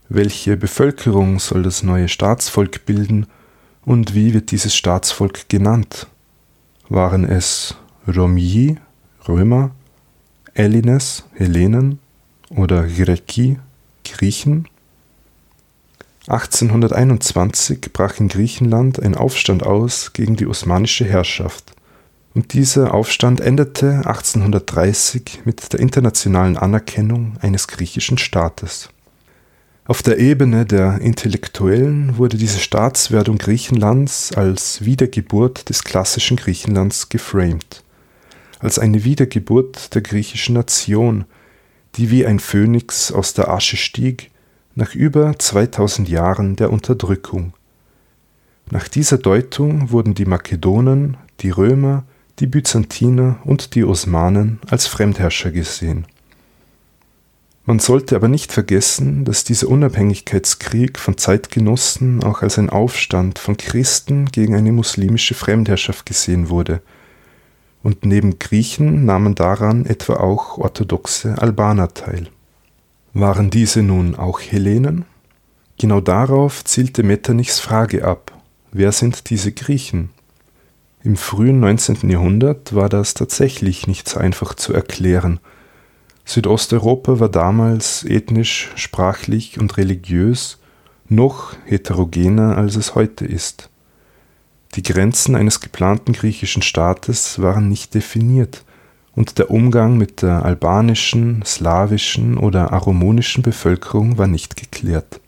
Welche 0.08 0.56
Bevölkerung 0.56 1.40
soll 1.40 1.64
das 1.64 1.82
neue 1.82 2.08
Staatsvolk 2.08 2.86
bilden 2.86 3.26
und 3.84 4.14
wie 4.14 4.34
wird 4.34 4.52
dieses 4.52 4.76
Staatsvolk 4.76 5.48
genannt? 5.48 6.06
Waren 6.88 7.24
es 7.24 7.74
Romii, 8.06 8.78
Römer, 9.26 9.72
Elines, 10.54 11.24
Hellenen 11.34 11.98
oder 12.50 12.86
Greki, 12.86 13.58
Griechen? 14.04 14.68
1821 16.28 17.92
brach 17.92 18.18
in 18.18 18.26
Griechenland 18.26 19.00
ein 19.00 19.14
Aufstand 19.14 19.64
aus 19.64 20.12
gegen 20.12 20.34
die 20.34 20.46
osmanische 20.46 21.04
Herrschaft. 21.04 21.72
Und 22.34 22.52
dieser 22.52 22.94
Aufstand 22.94 23.40
endete 23.40 24.02
1830 24.04 25.42
mit 25.44 25.72
der 25.72 25.78
internationalen 25.78 26.56
Anerkennung 26.56 27.36
eines 27.40 27.68
griechischen 27.68 28.18
Staates. 28.18 28.90
Auf 29.84 30.02
der 30.02 30.18
Ebene 30.18 30.66
der 30.66 31.00
Intellektuellen 31.00 32.16
wurde 32.18 32.36
diese 32.36 32.58
Staatswerdung 32.58 33.38
Griechenlands 33.38 34.32
als 34.32 34.84
Wiedergeburt 34.84 35.68
des 35.68 35.84
klassischen 35.84 36.36
Griechenlands 36.36 37.08
geframed, 37.08 37.84
als 38.58 38.80
eine 38.80 39.04
Wiedergeburt 39.04 39.94
der 39.94 40.02
griechischen 40.02 40.54
Nation, 40.54 41.24
die 41.94 42.10
wie 42.10 42.26
ein 42.26 42.40
Phönix 42.40 43.12
aus 43.12 43.32
der 43.32 43.48
Asche 43.48 43.76
stieg 43.76 44.32
nach 44.76 44.94
über 44.94 45.36
2000 45.36 46.08
Jahren 46.08 46.54
der 46.54 46.70
Unterdrückung. 46.70 47.54
Nach 48.70 48.86
dieser 48.88 49.16
Deutung 49.16 49.90
wurden 49.90 50.14
die 50.14 50.26
Makedonen, 50.26 51.16
die 51.40 51.50
Römer, 51.50 52.04
die 52.38 52.46
Byzantiner 52.46 53.38
und 53.44 53.74
die 53.74 53.84
Osmanen 53.84 54.60
als 54.68 54.86
Fremdherrscher 54.86 55.50
gesehen. 55.50 56.06
Man 57.64 57.78
sollte 57.78 58.14
aber 58.14 58.28
nicht 58.28 58.52
vergessen, 58.52 59.24
dass 59.24 59.44
dieser 59.44 59.68
Unabhängigkeitskrieg 59.68 60.98
von 60.98 61.16
Zeitgenossen 61.16 62.22
auch 62.22 62.42
als 62.42 62.58
ein 62.58 62.68
Aufstand 62.68 63.38
von 63.38 63.56
Christen 63.56 64.26
gegen 64.26 64.54
eine 64.54 64.72
muslimische 64.72 65.34
Fremdherrschaft 65.34 66.06
gesehen 66.06 66.50
wurde, 66.50 66.82
und 67.82 68.04
neben 68.04 68.38
Griechen 68.38 69.04
nahmen 69.04 69.34
daran 69.36 69.86
etwa 69.86 70.14
auch 70.14 70.58
orthodoxe 70.58 71.40
Albaner 71.40 71.94
teil. 71.94 72.28
Waren 73.18 73.48
diese 73.48 73.82
nun 73.82 74.14
auch 74.14 74.40
Hellenen? 74.40 75.06
Genau 75.78 76.02
darauf 76.02 76.62
zielte 76.62 77.02
Metternichs 77.02 77.60
Frage 77.60 78.04
ab. 78.04 78.30
Wer 78.72 78.92
sind 78.92 79.30
diese 79.30 79.52
Griechen? 79.52 80.10
Im 81.02 81.16
frühen 81.16 81.58
19. 81.60 82.10
Jahrhundert 82.10 82.74
war 82.74 82.90
das 82.90 83.14
tatsächlich 83.14 83.86
nicht 83.86 84.06
so 84.06 84.20
einfach 84.20 84.52
zu 84.52 84.74
erklären. 84.74 85.40
Südosteuropa 86.26 87.18
war 87.18 87.30
damals 87.30 88.04
ethnisch, 88.04 88.70
sprachlich 88.74 89.58
und 89.58 89.78
religiös 89.78 90.58
noch 91.08 91.56
heterogener, 91.64 92.58
als 92.58 92.76
es 92.76 92.94
heute 92.94 93.24
ist. 93.24 93.70
Die 94.74 94.82
Grenzen 94.82 95.36
eines 95.36 95.62
geplanten 95.62 96.12
griechischen 96.12 96.60
Staates 96.60 97.40
waren 97.40 97.70
nicht 97.70 97.94
definiert 97.94 98.65
und 99.16 99.38
der 99.38 99.50
Umgang 99.50 99.96
mit 99.96 100.22
der 100.22 100.44
albanischen, 100.44 101.42
slawischen 101.44 102.38
oder 102.38 102.72
aromonischen 102.72 103.42
Bevölkerung 103.42 104.18
war 104.18 104.26
nicht 104.28 104.56
geklärt. 104.56 105.20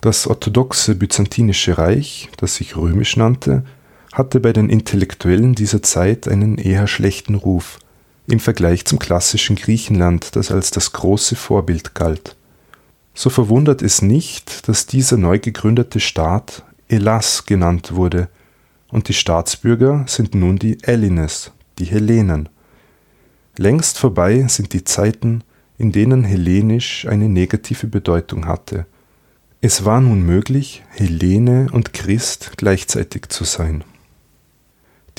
Das 0.00 0.26
orthodoxe 0.26 0.94
Byzantinische 0.94 1.76
Reich, 1.76 2.30
das 2.38 2.54
sich 2.54 2.76
römisch 2.76 3.16
nannte, 3.16 3.64
hatte 4.12 4.40
bei 4.40 4.52
den 4.52 4.70
Intellektuellen 4.70 5.54
dieser 5.54 5.82
Zeit 5.82 6.26
einen 6.26 6.56
eher 6.56 6.86
schlechten 6.86 7.34
Ruf 7.34 7.78
im 8.26 8.40
Vergleich 8.40 8.84
zum 8.84 8.98
klassischen 8.98 9.56
Griechenland, 9.56 10.36
das 10.36 10.50
als 10.50 10.70
das 10.70 10.92
große 10.92 11.36
Vorbild 11.36 11.94
galt. 11.94 12.36
So 13.14 13.28
verwundert 13.28 13.82
es 13.82 14.00
nicht, 14.02 14.68
dass 14.68 14.86
dieser 14.86 15.16
neu 15.16 15.38
gegründete 15.38 16.00
Staat 16.00 16.62
Elas 16.88 17.44
genannt 17.44 17.94
wurde, 17.94 18.28
und 18.88 19.08
die 19.08 19.14
Staatsbürger 19.14 20.04
sind 20.08 20.34
nun 20.34 20.58
die 20.58 20.82
Ellines, 20.82 21.52
die 21.78 21.84
Hellenen. 21.84 22.48
Längst 23.56 23.98
vorbei 23.98 24.46
sind 24.48 24.72
die 24.72 24.84
Zeiten, 24.84 25.42
in 25.78 25.92
denen 25.92 26.24
Hellenisch 26.24 27.06
eine 27.06 27.28
negative 27.28 27.86
Bedeutung 27.86 28.46
hatte. 28.46 28.86
Es 29.60 29.84
war 29.84 30.00
nun 30.00 30.22
möglich, 30.22 30.82
Hellene 30.90 31.68
und 31.72 31.92
Christ 31.92 32.52
gleichzeitig 32.56 33.28
zu 33.28 33.44
sein. 33.44 33.84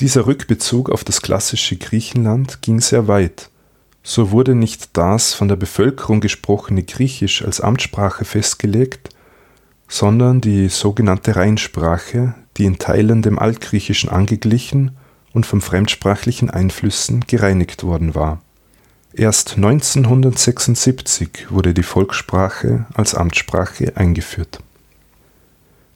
Dieser 0.00 0.26
Rückbezug 0.26 0.90
auf 0.90 1.04
das 1.04 1.22
klassische 1.22 1.76
Griechenland 1.76 2.62
ging 2.62 2.80
sehr 2.80 3.06
weit. 3.06 3.50
So 4.02 4.32
wurde 4.32 4.56
nicht 4.56 4.96
das 4.96 5.32
von 5.32 5.46
der 5.46 5.56
Bevölkerung 5.56 6.20
gesprochene 6.20 6.82
Griechisch 6.82 7.44
als 7.44 7.60
Amtssprache 7.60 8.24
festgelegt, 8.24 9.10
sondern 9.86 10.40
die 10.40 10.68
sogenannte 10.68 11.36
Rheinsprache, 11.36 12.34
die 12.56 12.64
in 12.64 12.78
Teilen 12.78 13.22
dem 13.22 13.38
Altgriechischen 13.38 14.10
angeglichen 14.10 14.92
und 15.32 15.46
von 15.46 15.60
fremdsprachlichen 15.60 16.50
Einflüssen 16.50 17.24
gereinigt 17.26 17.84
worden 17.84 18.14
war. 18.14 18.42
Erst 19.14 19.56
1976 19.56 21.50
wurde 21.50 21.74
die 21.74 21.82
Volkssprache 21.82 22.86
als 22.94 23.14
Amtssprache 23.14 23.96
eingeführt. 23.96 24.60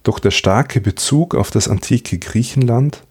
Doch 0.03 0.19
der 0.19 0.31
starke 0.31 0.81
Bezug 0.81 1.35
auf 1.35 1.51
das 1.51 1.67
antike 1.67 2.19
Griechenland 2.19 3.03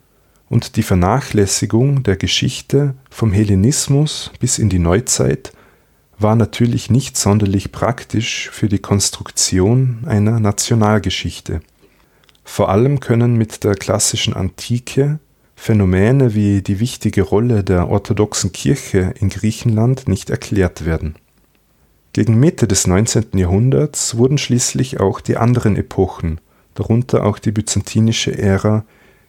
und 0.48 0.76
die 0.76 0.84
Vernachlässigung 0.84 2.04
der 2.04 2.18
Geschichte 2.18 2.94
vom 3.10 3.34
Hellenismus 3.34 4.32
bis 4.40 4.60
in 4.60 4.70
die 4.70 4.80
Neuzeit 4.80 5.52
war 6.18 6.36
natürlich 6.36 6.90
nicht 6.90 7.18
sonderlich 7.18 7.72
praktisch 7.72 8.50
für 8.52 8.70
die 8.70 8.80
Konstruktion 8.80 10.04
einer 10.06 10.40
Nationalgeschichte. 10.40 11.62
Vor 12.44 12.70
allem 12.70 13.00
können 13.00 13.36
mit 13.36 13.64
der 13.64 13.76
klassischen 13.76 14.34
Antike 14.34 15.20
Phänomene 15.56 16.36
wie 16.36 16.62
die 16.62 16.80
wichtige 16.80 17.24
Rolle 17.24 17.64
der 17.64 17.90
orthodoxen 17.90 18.52
Kirche 18.52 19.14
in 19.20 19.30
Griechenland 19.30 20.08
nicht 20.08 20.30
erklärt 20.30 20.86
werden. 20.86 21.16
Gegen 22.14 22.40
Mitte 22.40 22.68
des 22.68 22.88
19. 22.88 23.38
Jahrhunderts 23.38 24.16
wurden 24.18 24.38
schließlich 24.38 25.00
auch 25.00 25.22
die 25.22 25.38
anderen 25.38 25.76
Epochen, 25.76 26.40
darunter 26.76 27.26
auch 27.26 27.40
die 27.40 27.52
byzantinische 27.52 28.38
Ära, 28.38 28.86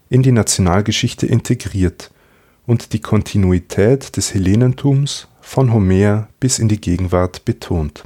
in 0.08 0.22
die 0.22 0.32
Nationalgeschichte 0.32 1.26
integriert 1.26 2.10
und 2.66 2.92
die 2.92 3.00
Kontinuität 3.00 4.16
des 4.16 4.34
Hellenentums 4.34 5.28
von 5.40 5.72
Homer 5.72 6.28
bis 6.38 6.58
in 6.58 6.68
die 6.68 6.80
Gegenwart 6.80 7.44
betont. 7.44 8.04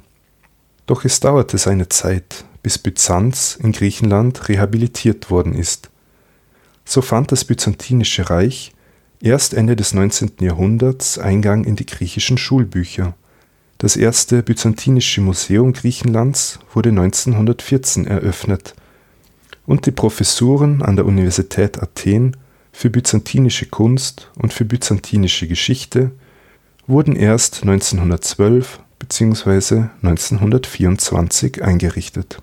Doch 0.87 1.05
es 1.05 1.21
dauerte 1.21 1.59
seine 1.59 1.89
Zeit, 1.89 2.45
bis 2.63 2.79
Byzanz 2.79 3.59
in 3.61 3.73
Griechenland 3.73 4.49
rehabilitiert 4.49 5.31
worden 5.31 5.55
ist 5.55 5.90
so 6.85 7.03
fand 7.03 7.33
das 7.33 7.45
Byzantinische 7.45 8.31
Reich 8.31 8.73
erst 9.21 9.55
Ende 9.55 9.77
des 9.77 9.95
19. 9.95 10.33
Jahrhunderts 10.41 11.19
Eingang 11.19 11.65
in 11.65 11.77
die 11.77 11.87
griechischen 11.87 12.39
Schulbücher. 12.39 13.15
Das 13.79 13.97
erste 13.97 14.43
Byzantinische 14.43 15.21
Museum 15.21 15.73
Griechenlands 15.73 16.59
wurde 16.75 16.91
1914 16.91 18.07
eröffnet 18.07 18.75
und 19.67 19.87
die 19.87 19.91
Professuren 19.91 20.83
an 20.83 20.97
der 20.97 21.07
Universität 21.07 21.83
Athen 21.83 22.37
für 22.73 22.91
byzantinische 22.91 23.67
Kunst 23.67 24.31
und 24.37 24.53
für 24.53 24.65
byzantinische 24.65 25.49
Geschichte 25.49 26.11
wurden 26.87 27.15
erst 27.15 27.63
1912 27.63 28.81
bzw. 28.99 29.85
1924 30.03 31.63
eingerichtet. 31.63 32.39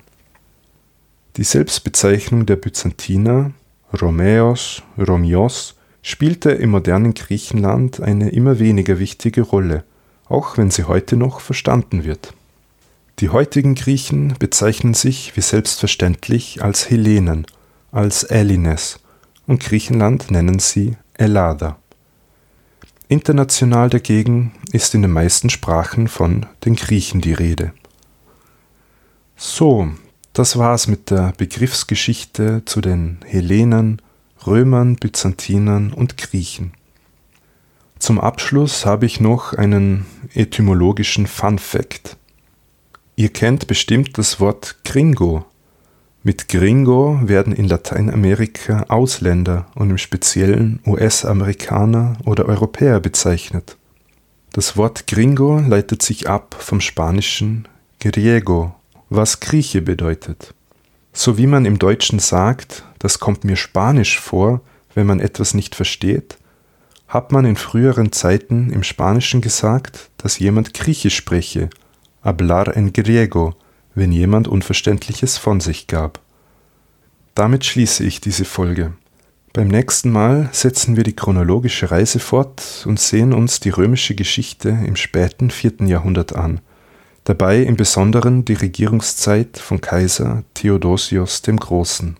Die 1.38 1.43
Selbstbezeichnung 1.43 2.45
der 2.45 2.56
Byzantiner 2.56 3.52
Romäos, 3.93 4.84
Romios 4.97 5.76
spielte 6.02 6.52
im 6.52 6.71
modernen 6.71 7.13
Griechenland 7.13 8.02
eine 8.02 8.30
immer 8.30 8.60
weniger 8.60 9.00
wichtige 9.00 9.41
Rolle, 9.41 9.84
auch 10.28 10.58
wenn 10.58 10.71
sie 10.71 10.86
heute 10.86 11.15
noch 11.15 11.39
verstanden 11.39 12.04
wird. 12.04 12.34
Die 13.19 13.30
heutigen 13.30 13.76
Griechen 13.76 14.36
bezeichnen 14.38 14.93
sich 14.93 15.36
wie 15.36 15.41
selbstverständlich 15.41 16.62
als 16.62 16.89
Hellenen, 16.89 17.47
als 17.91 18.23
Ellines 18.23 19.00
und 19.47 19.62
Griechenland 19.62 20.30
nennen 20.30 20.60
sie 20.60 20.97
Ellada. 21.13 21.78
International 23.08 23.89
dagegen 23.89 24.52
ist 24.73 24.93
in 24.93 25.02
den 25.02 25.12
meisten 25.12 25.50
Sprachen 25.50 26.10
von 26.10 26.45
den 26.65 26.76
Griechen 26.76 27.21
die 27.21 27.34
Rede. 27.34 27.71
So, 29.38 29.89
das 30.38 30.56
war's 30.56 30.88
mit 30.88 31.10
der 31.10 31.34
Begriffsgeschichte 31.36 32.62
zu 32.65 32.80
den 32.80 33.17
Hellenen, 33.26 34.04
Römern, 34.45 34.95
Byzantinern 34.95 35.91
und 35.91 36.15
Griechen. 36.17 36.73
Zum 37.97 38.19
Abschluss 38.19 38.86
habe 38.86 39.08
ich 39.08 39.19
noch 39.19 39.54
einen 39.54 40.06
etymologischen 40.36 41.26
Fun 41.26 41.58
Fact. 41.58 42.17
Ihr 43.15 43.30
kennt 43.30 43.65
bestimmt 43.65 44.19
das 44.19 44.39
Wort 44.39 44.76
Gringo. 44.86 45.43
Mit 46.21 46.50
Gringo 46.50 47.19
werden 47.23 47.52
in 47.52 47.67
Lateinamerika 47.67 48.86
Ausländer 48.89 49.65
und 49.73 49.89
im 49.89 49.97
Speziellen 49.97 50.82
US-Amerikaner 50.86 52.17
oder 52.26 52.45
Europäer 52.45 53.00
bezeichnet. 53.00 53.76
Das 54.54 54.78
Wort 54.78 55.08
Gringo 55.08 55.58
leitet 55.60 56.04
sich 56.04 56.30
ab 56.30 56.56
vom 56.60 56.80
spanischen 56.80 57.67
Griego 58.00 58.76
was 59.10 59.39
Grieche 59.39 59.82
bedeutet. 59.82 60.54
So 61.13 61.38
wie 61.38 61.48
man 61.48 61.65
im 61.65 61.80
Deutschen 61.80 62.20
sagt, 62.20 62.84
das 63.00 63.20
kommt 63.20 63.43
mir 63.43 63.56
spanisch 63.56 64.20
vor, 64.20 64.62
wenn 64.93 65.08
man 65.08 65.20
etwas 65.20 65.54
nicht 65.54 65.76
versteht, 65.76 66.38
hat 67.08 67.32
man 67.32 67.46
in 67.46 67.56
früheren 67.56 68.12
Zeiten 68.12 68.70
im 68.72 68.84
Spanischen 68.84 69.41
gesagt, 69.41 70.10
dass 70.17 70.39
jemand 70.39 70.74
Griechisch 70.74 71.15
spreche, 71.15 71.70
hablar 72.22 72.76
en 72.76 72.91
griego, 72.91 73.56
wenn 73.96 74.12
jemand 74.12 74.48
Unverständliches 74.48 75.38
von 75.38 75.60
sich 75.60 75.88
gab. 75.88 76.20
Damit 77.34 77.65
schließe 77.65 78.04
ich 78.04 78.20
diese 78.20 78.46
Folge. 78.46 78.93
Beim 79.54 79.70
nächsten 79.70 80.12
Mal 80.12 80.50
setzen 80.52 80.98
wir 80.98 81.04
die 81.04 81.15
chronologische 81.15 81.89
Reise 81.89 82.20
fort 82.20 82.84
und 82.86 83.00
sehen 83.00 83.34
uns 83.34 83.60
die 83.60 83.70
römische 83.70 84.13
Geschichte 84.13 84.70
im 84.70 84.96
späten 84.96 85.50
4. 85.50 85.88
Jahrhundert 85.88 86.36
an, 86.36 86.60
dabei 87.28 87.63
im 87.63 87.76
Besonderen 87.76 88.46
die 88.46 88.54
Regierungszeit 88.54 89.58
von 89.58 89.82
Kaiser 89.82 90.44
Theodosios 90.54 91.42
dem 91.42 91.58
Großen. 91.58 92.16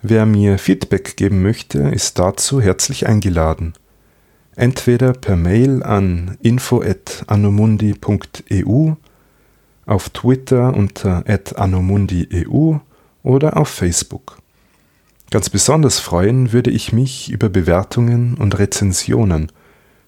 Wer 0.00 0.26
mir 0.26 0.58
Feedback 0.58 1.16
geben 1.16 1.42
möchte, 1.42 1.80
ist 1.80 2.20
dazu 2.20 2.60
herzlich 2.60 3.08
eingeladen. 3.08 3.72
Entweder 4.54 5.12
per 5.12 5.34
Mail 5.34 5.82
an 5.82 6.38
info@anomundi.eu, 6.40 8.92
auf 9.86 10.10
Twitter 10.10 10.72
unter 10.72 11.24
@anomundi.eu 11.56 12.76
oder 13.24 13.56
auf 13.56 13.68
Facebook. 13.68 14.38
Ganz 15.32 15.50
besonders 15.50 15.98
freuen 15.98 16.52
würde 16.52 16.70
ich 16.70 16.92
mich 16.92 17.32
über 17.32 17.48
Bewertungen 17.48 18.34
und 18.34 18.56
Rezensionen, 18.56 19.50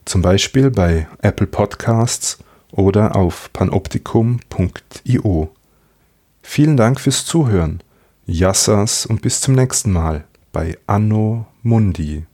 zum 0.05 0.23
Beispiel 0.23 0.71
bei 0.71 1.09
Apple 1.21 1.49
Podcasts 1.49 2.39
oder 2.73 3.17
auf 3.17 3.53
panoptikum.io. 3.53 5.51
Vielen 6.43 6.77
Dank 6.77 7.01
fürs 7.01 7.25
Zuhören. 7.25 7.83
Yassas 8.27 9.07
und 9.07 9.23
bis 9.23 9.41
zum 9.41 9.55
nächsten 9.55 9.93
Mal 9.93 10.25
bei 10.53 10.79
Anno 10.87 11.47
Mundi. 11.63 12.27